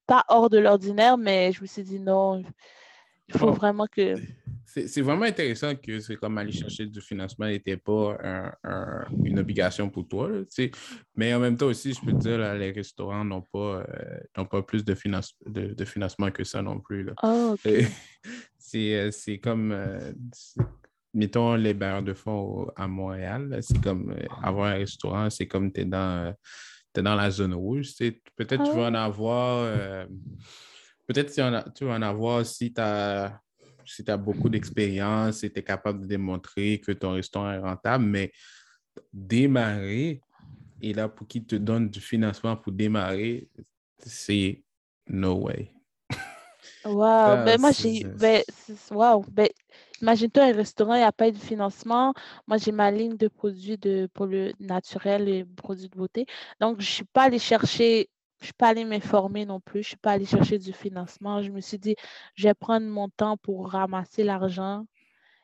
pas 0.05 0.25
hors 0.27 0.49
de 0.49 0.57
l'ordinaire, 0.57 1.17
mais 1.17 1.53
je 1.53 1.61
me 1.61 1.67
suis 1.67 1.83
dit 1.83 1.99
non, 1.99 2.43
il 3.29 3.37
faut 3.37 3.51
vraiment 3.51 3.87
que 3.87 4.15
c'est 4.75 5.01
vraiment 5.01 5.23
intéressant 5.23 5.73
que 5.75 6.01
c'est 6.01 6.17
comme 6.17 6.37
aller 6.37 6.51
chercher 6.51 6.85
du 6.85 6.99
financement 6.99 7.45
n'était 7.45 7.77
pas 7.77 8.17
une 9.23 9.39
obligation 9.39 9.89
pour 9.89 10.05
toi. 10.07 10.29
mais 11.15 11.33
en 11.33 11.39
même 11.39 11.55
temps 11.55 11.67
aussi, 11.67 11.93
je 11.93 12.01
peux 12.01 12.11
te 12.11 12.17
dire, 12.17 12.55
les 12.55 12.71
restaurants 12.71 13.23
n'ont 13.23 13.41
pas, 13.41 13.85
euh, 14.37 14.43
pas 14.43 14.61
plus 14.63 14.83
de, 14.83 14.93
de, 15.45 15.85
financement 15.85 16.29
que 16.29 16.43
ça 16.43 16.61
non 16.61 16.81
plus. 16.81 17.09
Oh, 17.23 17.55
c'est 18.57 19.39
comme, 19.41 19.71
euh, 19.71 20.11
mettons, 21.13 21.55
les 21.55 21.73
barres 21.73 22.03
de 22.03 22.13
fonds 22.13 22.67
à 22.75 22.85
Montréal. 22.87 23.57
C'est 23.61 23.81
comme 23.81 24.11
euh, 24.11 24.25
avoir 24.43 24.71
un 24.71 24.75
restaurant, 24.75 25.29
c'est 25.29 25.47
comme 25.47 25.71
tu 25.71 25.81
es 25.81 25.85
dans, 25.85 26.35
dans 26.93 27.15
la 27.15 27.31
zone 27.31 27.53
rouge. 27.53 27.93
Peut-être 28.35 28.63
tu 28.63 28.77
vas 28.77 28.89
en 28.89 28.95
ah. 28.95 29.05
avoir. 29.05 30.07
Peut-être 31.07 31.31
tu 31.75 31.85
vas 31.85 31.93
en 31.93 32.01
avoir 32.01 32.45
si 32.45 32.73
tu 32.73 32.81
as 32.81 33.39
si 33.85 34.03
tu 34.03 34.11
as 34.11 34.17
beaucoup 34.17 34.49
d'expérience 34.49 35.43
et 35.43 35.51
tu 35.51 35.59
es 35.59 35.63
capable 35.63 36.01
de 36.01 36.07
démontrer 36.07 36.79
que 36.79 36.91
ton 36.91 37.13
restaurant 37.13 37.51
est 37.51 37.59
rentable, 37.59 38.05
mais 38.05 38.31
démarrer, 39.11 40.21
et 40.81 40.93
là, 40.93 41.07
pour 41.09 41.27
qu'il 41.27 41.45
te 41.45 41.55
donne 41.55 41.89
du 41.89 41.99
financement 42.01 42.55
pour 42.55 42.71
démarrer, 42.71 43.49
c'est 43.99 44.63
no 45.07 45.35
way. 45.35 45.71
Wow, 46.83 47.45
ben 47.45 47.59
moi 47.59 47.71
j'ai. 47.71 48.03
Ben, 48.03 48.43
wow, 48.91 49.25
ben, 49.31 49.47
imagine-toi 50.01 50.43
un 50.43 50.53
restaurant, 50.53 50.93
il 50.93 50.99
n'y 50.99 51.03
a 51.03 51.11
pas 51.11 51.31
de 51.31 51.37
financement. 51.37 52.13
Moi, 52.47 52.57
j'ai 52.57 52.71
ma 52.71 52.91
ligne 52.91 53.17
de 53.17 53.27
produits 53.27 53.77
de, 53.77 54.07
pour 54.13 54.27
le 54.27 54.53
naturel 54.59 55.27
et 55.27 55.45
produits 55.45 55.89
de 55.89 55.95
beauté. 55.95 56.25
Donc, 56.59 56.79
je 56.79 56.87
ne 56.87 56.91
suis 56.91 57.05
pas 57.05 57.23
allée 57.23 57.39
chercher 57.39 58.09
je 58.39 58.43
ne 58.43 58.45
suis 58.45 58.53
pas 58.53 58.69
allée 58.69 58.85
m'informer 58.85 59.45
non 59.45 59.59
plus. 59.59 59.81
Je 59.81 59.87
ne 59.87 59.89
suis 59.89 59.97
pas 59.97 60.11
allée 60.11 60.25
chercher 60.25 60.59
du 60.59 60.73
financement. 60.73 61.41
Je 61.41 61.49
me 61.51 61.61
suis 61.61 61.79
dit, 61.79 61.95
je 62.35 62.47
vais 62.47 62.53
prendre 62.53 62.85
mon 62.85 63.09
temps 63.09 63.37
pour 63.37 63.71
ramasser 63.71 64.23
l'argent 64.23 64.85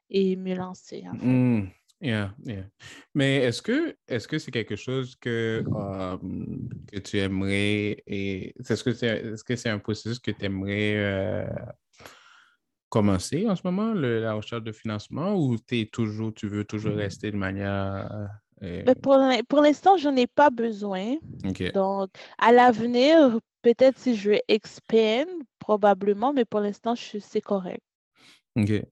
et 0.10 0.36
me 0.36 0.54
lancer. 0.54 1.04
Mmh. 1.14 1.68
Yeah, 2.02 2.34
yeah. 2.44 2.66
Mais 3.14 3.38
est-ce 3.38 3.62
que 3.62 3.96
est-ce 4.08 4.28
que 4.28 4.40
c'est 4.40 4.50
quelque 4.50 4.76
chose 4.76 5.16
que, 5.16 5.64
um, 5.68 6.68
que 6.92 6.98
tu 6.98 7.20
aimerais 7.20 8.02
et 8.08 8.56
est-ce 8.60 8.84
que 8.84 8.92
c'est 8.92 9.08
est-ce 9.08 9.44
que 9.44 9.56
c'est 9.56 9.70
un 9.70 9.78
processus 9.78 10.18
que 10.18 10.32
tu 10.32 10.46
aimerais 10.46 10.96
euh, 10.96 11.46
commencer 12.90 13.48
en 13.48 13.56
ce 13.56 13.62
moment, 13.64 13.94
la 13.94 14.34
recherche 14.34 14.64
de 14.64 14.72
financement, 14.72 15.36
ou 15.36 15.58
es 15.72 15.86
toujours, 15.86 16.34
tu 16.34 16.48
veux 16.48 16.66
toujours 16.66 16.96
rester 16.96 17.32
de 17.32 17.38
manière 17.38 18.30
ben, 18.62 18.96
pour, 18.96 19.18
pour 19.50 19.62
l'instant, 19.62 19.98
je 19.98 20.08
n'en 20.08 20.16
ai 20.16 20.28
pas 20.28 20.50
besoin. 20.50 21.18
Donc, 21.74 22.10
à 22.38 22.52
l'avenir, 22.52 23.40
peut-être 23.62 23.98
si 23.98 24.16
je 24.16 24.30
vais 24.32 24.44
expand, 24.48 25.28
probablement, 25.60 26.32
mais 26.32 26.46
pour 26.46 26.60
l'instant, 26.60 26.96
c'est 26.96 27.42
correct. 27.42 27.82
OK. 28.56 28.86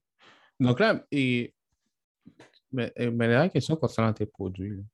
Donc 0.58 0.80
là, 0.80 1.04
et, 1.10 1.54
mais, 2.72 2.92
mais 2.98 3.28
la 3.28 3.48
question 3.48 3.76
concernant 3.76 4.12
tes 4.12 4.26
produits, 4.26 4.84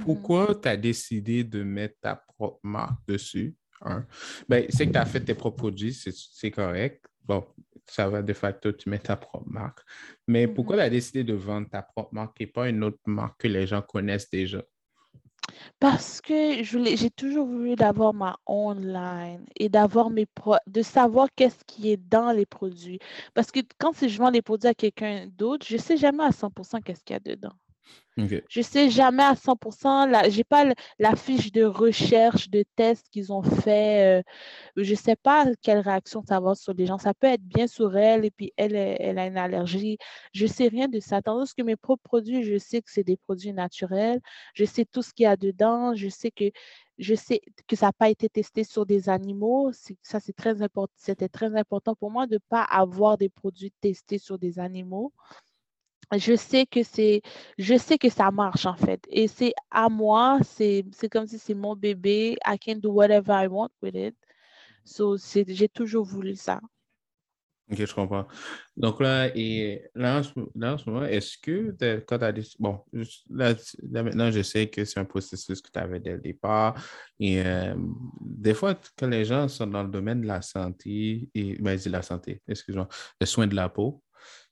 pourquoi 0.00 0.54
tu 0.54 0.68
as 0.68 0.76
décidé 0.76 1.44
de 1.44 1.62
mettre 1.62 1.96
ta 2.00 2.16
propre 2.16 2.60
marque 2.62 3.06
dessus? 3.06 3.54
Ben, 4.48 4.64
c'est 4.70 4.86
que 4.86 4.92
tu 4.92 4.98
as 4.98 5.04
fait 5.04 5.20
tes 5.20 5.34
propres 5.34 5.58
produits, 5.58 5.92
c'est 5.92 6.50
correct. 6.50 7.04
Bon, 7.24 7.44
ça 7.86 8.08
va 8.08 8.22
de 8.22 8.32
facto, 8.32 8.72
tu 8.72 8.88
mets 8.88 8.98
ta 8.98 9.16
propre 9.16 9.48
marque. 9.48 9.80
Mais 10.26 10.46
mm-hmm. 10.46 10.54
pourquoi 10.54 10.76
tu 10.76 10.82
as 10.82 10.90
décidé 10.90 11.24
de 11.24 11.34
vendre 11.34 11.68
ta 11.68 11.82
propre 11.82 12.14
marque 12.14 12.40
et 12.40 12.46
pas 12.46 12.68
une 12.68 12.84
autre 12.84 13.00
marque 13.06 13.40
que 13.40 13.48
les 13.48 13.66
gens 13.66 13.82
connaissent 13.82 14.30
déjà? 14.30 14.62
Parce 15.78 16.20
que 16.20 16.62
j'ai 16.62 17.10
toujours 17.10 17.46
voulu 17.46 17.76
d'avoir 17.76 18.14
ma 18.14 18.38
online 18.46 19.44
et 19.56 19.68
d'avoir 19.68 20.10
mes 20.10 20.26
de 20.66 20.82
savoir 20.82 21.28
qu'est-ce 21.36 21.64
qui 21.66 21.90
est 21.90 21.96
dans 21.96 22.32
les 22.32 22.46
produits. 22.46 22.98
Parce 23.34 23.50
que 23.50 23.60
quand 23.78 23.92
je 24.06 24.18
vends 24.18 24.30
les 24.30 24.42
produits 24.42 24.68
à 24.68 24.74
quelqu'un 24.74 25.26
d'autre, 25.26 25.66
je 25.68 25.74
ne 25.74 25.80
sais 25.80 25.96
jamais 25.96 26.24
à 26.24 26.30
100% 26.30 26.82
qu'est-ce 26.82 27.04
qu'il 27.04 27.14
y 27.14 27.16
a 27.16 27.20
dedans. 27.20 27.52
OK. 28.16 28.42
Je 28.48 28.62
sais 28.62 28.90
jamais 28.90 29.24
à 29.24 29.34
100%, 29.34 30.06
là, 30.06 30.28
j'ai 30.28 30.44
pas 30.44 30.64
la 31.00 31.16
fiche 31.16 31.50
de 31.50 31.64
recherche, 31.64 32.48
de 32.48 32.64
test 32.76 33.08
qu'ils 33.10 33.32
ont 33.32 33.42
fait. 33.42 34.20
euh, 34.20 34.22
je 34.76 34.94
sais 34.94 35.16
pas 35.16 35.46
quelle 35.62 35.80
réaction 35.80 36.22
ça 36.26 36.38
va 36.40 36.54
sur 36.54 36.74
les 36.74 36.86
gens. 36.86 36.98
Ça 36.98 37.12
peut 37.12 37.26
être 37.26 37.42
bien 37.42 37.66
sur 37.66 37.96
elle 37.96 38.24
et 38.24 38.30
puis 38.30 38.52
elle, 38.56 38.76
elle, 38.76 39.18
a 39.18 39.26
une 39.26 39.36
allergie. 39.36 39.98
Je 40.32 40.46
sais 40.46 40.68
rien 40.68 40.86
de 40.88 41.00
ça. 41.00 41.22
Tandis 41.22 41.54
que 41.54 41.62
mes 41.62 41.76
propres 41.76 42.04
produits, 42.04 42.44
je 42.44 42.56
sais 42.58 42.82
que 42.82 42.90
c'est 42.90 43.04
des 43.04 43.16
produits 43.16 43.52
naturels. 43.52 44.20
Je 44.54 44.64
sais 44.64 44.84
tout 44.84 45.02
ce 45.02 45.12
qu'il 45.12 45.24
y 45.24 45.26
a 45.26 45.36
dedans. 45.36 45.94
Je 45.94 46.08
sais 46.08 46.30
que 46.30 46.44
je 46.98 47.14
sais 47.16 47.40
que 47.66 47.74
ça 47.74 47.86
n'a 47.86 47.92
pas 47.92 48.10
été 48.10 48.28
testé 48.28 48.62
sur 48.62 48.86
des 48.86 49.08
animaux. 49.08 49.72
Ça, 50.02 50.20
c'est 50.20 50.32
très 50.32 50.62
important. 50.62 50.94
C'était 50.96 51.28
très 51.28 51.56
important 51.56 51.96
pour 51.96 52.10
moi 52.12 52.26
de 52.28 52.34
ne 52.34 52.38
pas 52.38 52.62
avoir 52.62 53.18
des 53.18 53.28
produits 53.28 53.72
testés 53.80 54.18
sur 54.18 54.38
des 54.38 54.60
animaux 54.60 55.12
je 56.16 56.36
sais 56.36 56.66
que 56.66 56.82
c'est 56.82 57.22
je 57.58 57.76
sais 57.76 57.98
que 57.98 58.08
ça 58.08 58.30
marche 58.30 58.66
en 58.66 58.76
fait 58.76 59.00
et 59.10 59.28
c'est 59.28 59.54
à 59.70 59.88
moi 59.88 60.38
c'est 60.42 60.84
comme 61.10 61.26
si 61.26 61.38
c'est 61.38 61.54
mon 61.54 61.76
bébé 61.76 62.36
I 62.46 62.58
can 62.58 62.76
do 62.76 62.90
whatever 62.90 63.32
I 63.32 63.46
want 63.48 63.70
with 63.82 63.94
it 63.94 64.16
so 64.84 65.16
j'ai 65.16 65.68
toujours 65.68 66.04
voulu 66.04 66.36
ça 66.36 66.60
Ok, 67.70 67.78
je 67.86 67.94
comprends. 67.94 68.26
Donc 68.76 69.00
là, 69.00 69.34
et 69.34 69.84
là, 69.94 70.18
en 70.18 70.22
ce, 70.22 70.90
moment, 70.90 71.06
est-ce 71.06 71.38
que 71.38 71.74
quand 72.06 72.18
tu 72.18 72.24
as 72.24 72.32
dit, 72.32 72.54
bon, 72.58 72.80
là, 73.30 73.54
maintenant, 73.90 74.30
je 74.30 74.42
sais 74.42 74.68
que 74.68 74.84
c'est 74.84 75.00
un 75.00 75.06
processus 75.06 75.62
que 75.62 75.70
tu 75.70 75.78
avais 75.78 75.98
dès 75.98 76.12
le 76.12 76.18
départ. 76.20 76.74
Et 77.18 77.42
euh, 77.42 77.74
des 78.20 78.52
fois, 78.52 78.74
quand 78.98 79.06
les 79.06 79.24
gens 79.24 79.48
sont 79.48 79.66
dans 79.66 79.82
le 79.82 79.88
domaine 79.88 80.20
de 80.20 80.26
la 80.26 80.42
santé, 80.42 81.30
et 81.34 81.56
ben, 81.58 81.74
dis 81.74 81.88
la 81.88 82.02
santé, 82.02 82.42
excuse-moi, 82.46 82.86
le 83.18 83.26
soin 83.26 83.46
de 83.46 83.54
la 83.54 83.70
peau, 83.70 84.02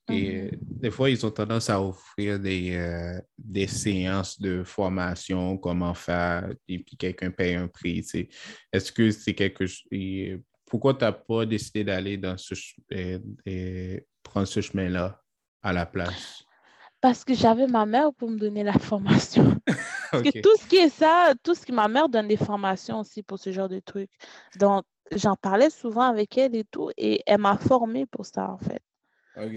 et 0.08 0.32
Mhm. 0.32 0.46
euh, 0.46 0.50
des 0.60 0.90
fois, 0.90 1.10
ils 1.10 1.24
ont 1.24 1.30
tendance 1.30 1.70
à 1.70 1.80
offrir 1.80 2.38
des, 2.40 2.74
euh, 2.76 3.20
des 3.38 3.66
séances 3.66 4.40
de 4.40 4.64
formation, 4.64 5.56
comment 5.58 5.94
faire, 5.94 6.50
et 6.68 6.78
puis 6.80 6.96
quelqu'un 6.96 7.30
paye 7.30 7.54
un 7.54 7.68
prix. 7.68 8.02
tu 8.02 8.08
sais. 8.08 8.28
Est-ce 8.72 8.90
que 8.92 9.10
c'est 9.10 9.34
quelque 9.34 9.66
chose. 9.66 9.84
Pourquoi 10.66 10.94
tu 10.94 11.04
n'as 11.04 11.12
pas 11.12 11.44
décidé 11.46 11.84
d'aller 11.84 12.16
dans 12.16 12.36
ce 12.38 12.54
et, 12.90 13.18
et 13.46 14.06
prendre 14.22 14.46
ce 14.46 14.60
chemin-là 14.60 15.20
à 15.62 15.72
la 15.72 15.86
place? 15.86 16.44
parce 17.00 17.24
que 17.24 17.34
j'avais 17.34 17.66
ma 17.66 17.84
mère 17.84 18.12
pour 18.14 18.30
me 18.30 18.38
donner 18.38 18.62
la 18.62 18.78
formation 18.78 19.56
parce 20.12 20.22
que 20.22 20.40
tout 20.40 20.56
ce 20.56 20.66
qui 20.68 20.76
est 20.76 20.88
ça 20.88 21.34
tout 21.42 21.52
ce 21.54 21.66
qui 21.66 21.72
ma 21.72 21.88
mère 21.88 22.08
donne 22.08 22.28
des 22.28 22.36
formations 22.36 23.00
aussi 23.00 23.24
pour 23.24 23.40
ce 23.40 23.50
genre 23.50 23.68
de 23.68 23.80
trucs 23.80 24.10
donc 24.56 24.84
j'en 25.10 25.34
parlais 25.34 25.68
souvent 25.68 26.02
avec 26.08 26.38
elle 26.38 26.54
et 26.54 26.62
tout 26.64 26.90
et 26.96 27.20
elle 27.26 27.40
m'a 27.40 27.56
formée 27.58 28.06
pour 28.06 28.24
ça 28.24 28.50
en 28.52 28.58
fait 28.58 28.80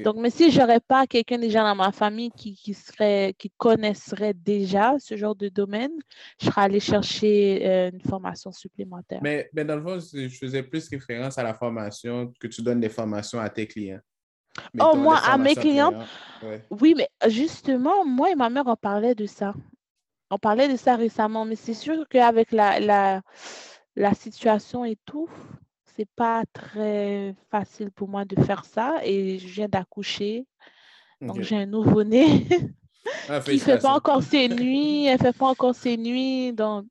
Donc, 0.04 0.16
mais 0.18 0.30
si 0.30 0.52
j'aurais 0.52 0.80
pas 0.80 1.06
quelqu'un 1.06 1.38
déjà 1.38 1.62
dans 1.62 1.76
ma 1.76 1.92
famille 1.92 2.32
qui, 2.32 2.56
qui 2.56 2.74
serait, 2.74 3.36
qui 3.38 3.52
connaisserait 3.58 4.34
déjà 4.34 4.96
ce 5.00 5.18
genre 5.18 5.36
de 5.36 5.50
domaine, 5.50 5.92
je 6.40 6.46
serais 6.46 6.62
allée 6.62 6.80
chercher 6.80 7.68
euh, 7.68 7.92
une 7.92 8.02
formation 8.02 8.52
supplémentaire. 8.52 9.20
Mais, 9.22 9.50
mais 9.54 9.66
dans 9.66 9.76
le 9.76 9.82
fond, 9.82 10.00
je 10.00 10.30
faisais 10.30 10.64
plus 10.64 10.88
référence 10.88 11.38
à 11.38 11.44
la 11.44 11.54
formation, 11.54 12.32
que 12.40 12.48
tu 12.48 12.62
donnes 12.62 12.80
des 12.80 12.90
formations 12.90 13.40
à 13.40 13.50
tes 13.50 13.68
clients. 13.68 14.00
Oh, 14.80 14.96
moi, 14.96 15.18
à 15.18 15.38
mes 15.38 15.56
clients. 15.56 16.06
Ouais. 16.42 16.66
oui, 16.70 16.94
mais 16.96 17.10
justement, 17.28 18.06
moi 18.06 18.32
et 18.32 18.36
ma 18.36 18.50
mère, 18.50 18.64
on 18.68 18.76
parlait 18.78 19.16
de 19.16 19.26
ça. 19.26 19.54
On 20.32 20.38
parlait 20.38 20.70
de 20.70 20.78
ça 20.78 20.96
récemment, 20.96 21.46
mais 21.46 21.56
c'est 21.56 21.74
sûr 21.74 22.08
qu'avec 22.10 22.52
la, 22.52 22.80
la, 22.80 23.22
la 23.96 24.14
situation 24.14 24.86
et 24.86 24.98
tout, 25.06 25.30
c'est 25.96 26.10
pas 26.16 26.44
très 26.54 27.36
facile 27.50 27.92
pour 27.92 28.08
moi 28.08 28.26
de 28.26 28.42
faire 28.44 28.66
ça. 28.66 29.00
Et 29.04 29.40
je 29.40 29.48
viens 29.48 29.68
d'accoucher, 29.68 30.46
donc 31.22 31.42
j'ai 31.42 31.58
un 31.58 31.66
nouveau-né. 31.66 32.48
Ah, 33.30 33.40
qui 33.46 33.60
fait 33.60 33.80
pas 33.80 33.94
encore 33.94 34.24
ses 34.24 34.50
nuits, 34.50 35.06
elle 35.06 35.20
fait 35.20 35.38
pas 35.38 35.48
encore 35.48 35.76
ses 35.76 35.98
nuits. 35.98 36.54
Donc, 36.54 36.86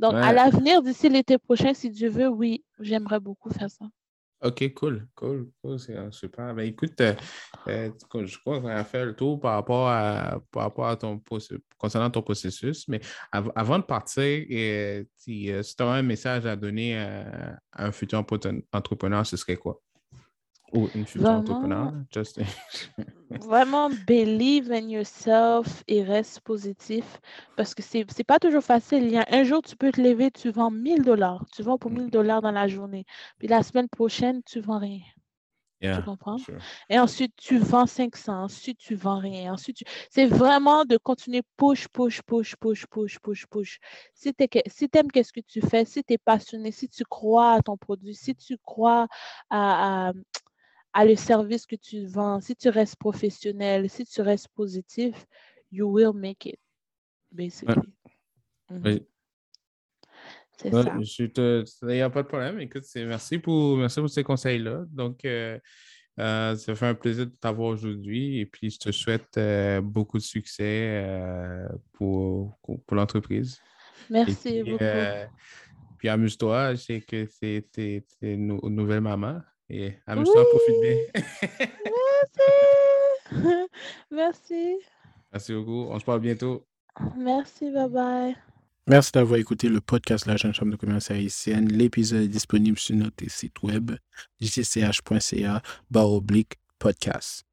donc 0.00 0.14
à 0.14 0.32
l'avenir, 0.32 0.82
d'ici 0.82 1.08
l'été 1.08 1.38
prochain, 1.38 1.74
si 1.74 1.90
Dieu 1.90 2.08
veut, 2.08 2.28
oui, 2.28 2.64
j'aimerais 2.80 3.20
beaucoup 3.20 3.50
faire 3.50 3.70
ça. 3.70 3.86
OK, 4.40 4.72
cool, 4.74 5.08
cool, 5.16 5.50
cool, 5.60 5.80
c'est 5.80 5.96
euh, 5.96 6.12
super. 6.12 6.54
Ben, 6.54 6.62
écoute, 6.64 7.00
euh, 7.00 7.14
euh, 7.66 7.90
je 8.24 8.38
crois 8.38 8.60
qu'on 8.60 8.68
a 8.68 8.84
fait 8.84 9.04
le 9.04 9.16
tour 9.16 9.40
par 9.40 9.54
rapport 9.54 9.88
à, 9.88 10.40
par 10.52 10.62
rapport 10.64 10.86
à 10.86 10.96
ton 10.96 11.20
concernant 11.76 12.08
ton 12.08 12.22
processus, 12.22 12.86
mais 12.86 13.00
av- 13.32 13.50
avant 13.56 13.80
de 13.80 13.84
partir, 13.84 14.22
si, 15.16 15.50
tu 15.76 15.82
avais 15.82 15.98
un 15.98 16.02
message 16.02 16.46
à 16.46 16.54
donner 16.54 16.96
à, 16.98 17.58
un 17.72 17.90
futur 17.90 18.24
entrepreneur, 18.72 19.26
ce 19.26 19.36
serait 19.36 19.56
quoi? 19.56 19.82
Ou 20.74 20.88
une 20.94 21.06
future 21.06 21.30
entrepreneur, 21.30 21.86
Vraiment, 21.86 22.04
just... 22.12 22.40
vraiment, 23.40 23.90
believe 24.06 24.70
in 24.72 24.88
yourself 24.88 25.82
et 25.88 26.02
reste 26.02 26.40
positif 26.40 27.20
parce 27.56 27.74
que 27.74 27.82
c'est 27.82 28.04
c'est 28.10 28.24
pas 28.24 28.38
toujours 28.38 28.62
facile. 28.62 29.04
Il 29.04 29.12
y 29.12 29.18
a 29.18 29.26
un 29.30 29.44
jour, 29.44 29.62
tu 29.62 29.76
peux 29.76 29.92
te 29.92 30.00
lever, 30.00 30.30
tu 30.30 30.50
vends 30.50 30.70
1000 30.70 31.02
dollars, 31.02 31.44
tu 31.54 31.62
vends 31.62 31.78
pour 31.78 31.90
1000 31.90 32.10
dollars 32.10 32.42
dans 32.42 32.50
la 32.52 32.68
journée. 32.68 33.04
Puis 33.38 33.48
la 33.48 33.62
semaine 33.62 33.88
prochaine, 33.88 34.42
tu 34.44 34.60
vends 34.60 34.78
rien. 34.78 35.00
Tu 35.80 36.02
comprends? 36.02 36.38
sure. 36.38 36.58
Et 36.90 36.98
ensuite, 36.98 37.34
tu 37.36 37.58
vends 37.58 37.86
500. 37.86 38.42
Ensuite, 38.44 38.78
tu 38.78 38.94
vends 38.96 39.18
rien. 39.20 39.52
Ensuite, 39.52 39.76
tu- 39.78 39.84
c'est 40.10 40.26
vraiment 40.26 40.84
de 40.84 40.96
continuer 40.96 41.42
push, 41.56 41.86
push, 41.88 42.20
push, 42.22 42.56
push, 42.56 42.84
push, 42.86 43.18
push, 43.20 43.46
push. 43.46 43.78
Si 44.12 44.34
tu 44.34 44.46
si 44.66 44.88
aimes 44.94 45.10
qu'est-ce 45.10 45.32
que 45.32 45.40
tu 45.40 45.60
fais, 45.60 45.84
si 45.84 46.02
tu 46.02 46.14
es 46.14 46.18
passionné, 46.18 46.72
si 46.72 46.88
tu 46.88 47.04
crois 47.04 47.52
à 47.54 47.62
ton 47.62 47.76
produit, 47.76 48.14
si 48.14 48.34
tu 48.34 48.58
crois 48.58 49.06
à, 49.50 50.08
à, 50.08 50.12
à 50.98 51.04
le 51.04 51.14
service 51.14 51.64
que 51.64 51.76
tu 51.76 52.06
vends, 52.06 52.40
si 52.40 52.56
tu 52.56 52.68
restes 52.70 52.96
professionnel, 52.96 53.88
si 53.88 54.04
tu 54.04 54.20
restes 54.20 54.48
positif, 54.48 55.14
you 55.70 55.86
will 55.88 56.12
make 56.12 56.44
it, 56.44 56.58
basically. 57.30 57.76
Mhm. 58.68 58.82
Oui. 58.84 59.06
C'est 60.56 60.72
Ouais, 60.72 60.82
ça. 60.82 60.96
Il 61.82 61.86
n'y 61.86 62.00
a 62.00 62.10
pas 62.10 62.24
de 62.24 62.26
problème. 62.26 62.58
Écoute, 62.58 62.82
merci 62.96 63.38
pour, 63.38 63.76
merci 63.76 64.00
pour 64.00 64.10
ces 64.10 64.24
conseils-là. 64.24 64.86
Donc, 64.90 65.24
euh, 65.24 65.56
euh, 66.18 66.56
ça 66.56 66.74
fait 66.74 66.86
un 66.86 66.96
plaisir 66.96 67.26
de 67.26 67.36
t'avoir 67.36 67.68
aujourd'hui 67.68 68.40
et 68.40 68.46
puis 68.46 68.68
je 68.68 68.80
te 68.80 68.90
souhaite 68.90 69.38
euh, 69.38 69.80
beaucoup 69.80 70.18
de 70.18 70.24
succès 70.24 71.04
pour, 71.92 72.58
pour 72.60 72.96
l'entreprise. 72.96 73.56
Merci 74.10 74.62
puis, 74.64 74.72
beaucoup. 74.72 74.84
puis 75.96 76.08
amuse-toi, 76.08 76.74
je 76.74 76.80
sais 76.80 77.00
que 77.02 77.24
c'est 77.26 78.04
une 78.20 78.48
nou- 78.48 78.68
nouvelle 78.68 79.02
maman 79.02 79.40
et 79.70 79.94
amuse-toi, 80.06 80.44
profite 80.50 80.80
bien. 80.80 80.96
Merci. 83.30 83.66
Merci. 84.10 84.76
Merci 85.32 85.52
beaucoup. 85.54 85.86
On 85.90 85.98
se 85.98 86.04
parle 86.04 86.20
bientôt. 86.20 86.66
Merci. 87.16 87.70
Bye 87.70 87.88
bye. 87.88 88.36
Merci 88.86 89.12
d'avoir 89.12 89.38
écouté 89.38 89.68
le 89.68 89.82
podcast 89.82 90.24
La 90.24 90.36
Jeune 90.36 90.54
Chambre 90.54 90.72
de 90.72 90.76
commerce 90.76 91.10
haïtienne. 91.10 91.68
L'épisode 91.68 92.22
est 92.22 92.28
disponible 92.28 92.78
sur 92.78 92.96
notre 92.96 93.28
site 93.28 93.62
web 93.62 93.92
jcch.ca 94.40 95.62
barre 95.90 96.12
oblique 96.12 96.54
podcast. 96.78 97.48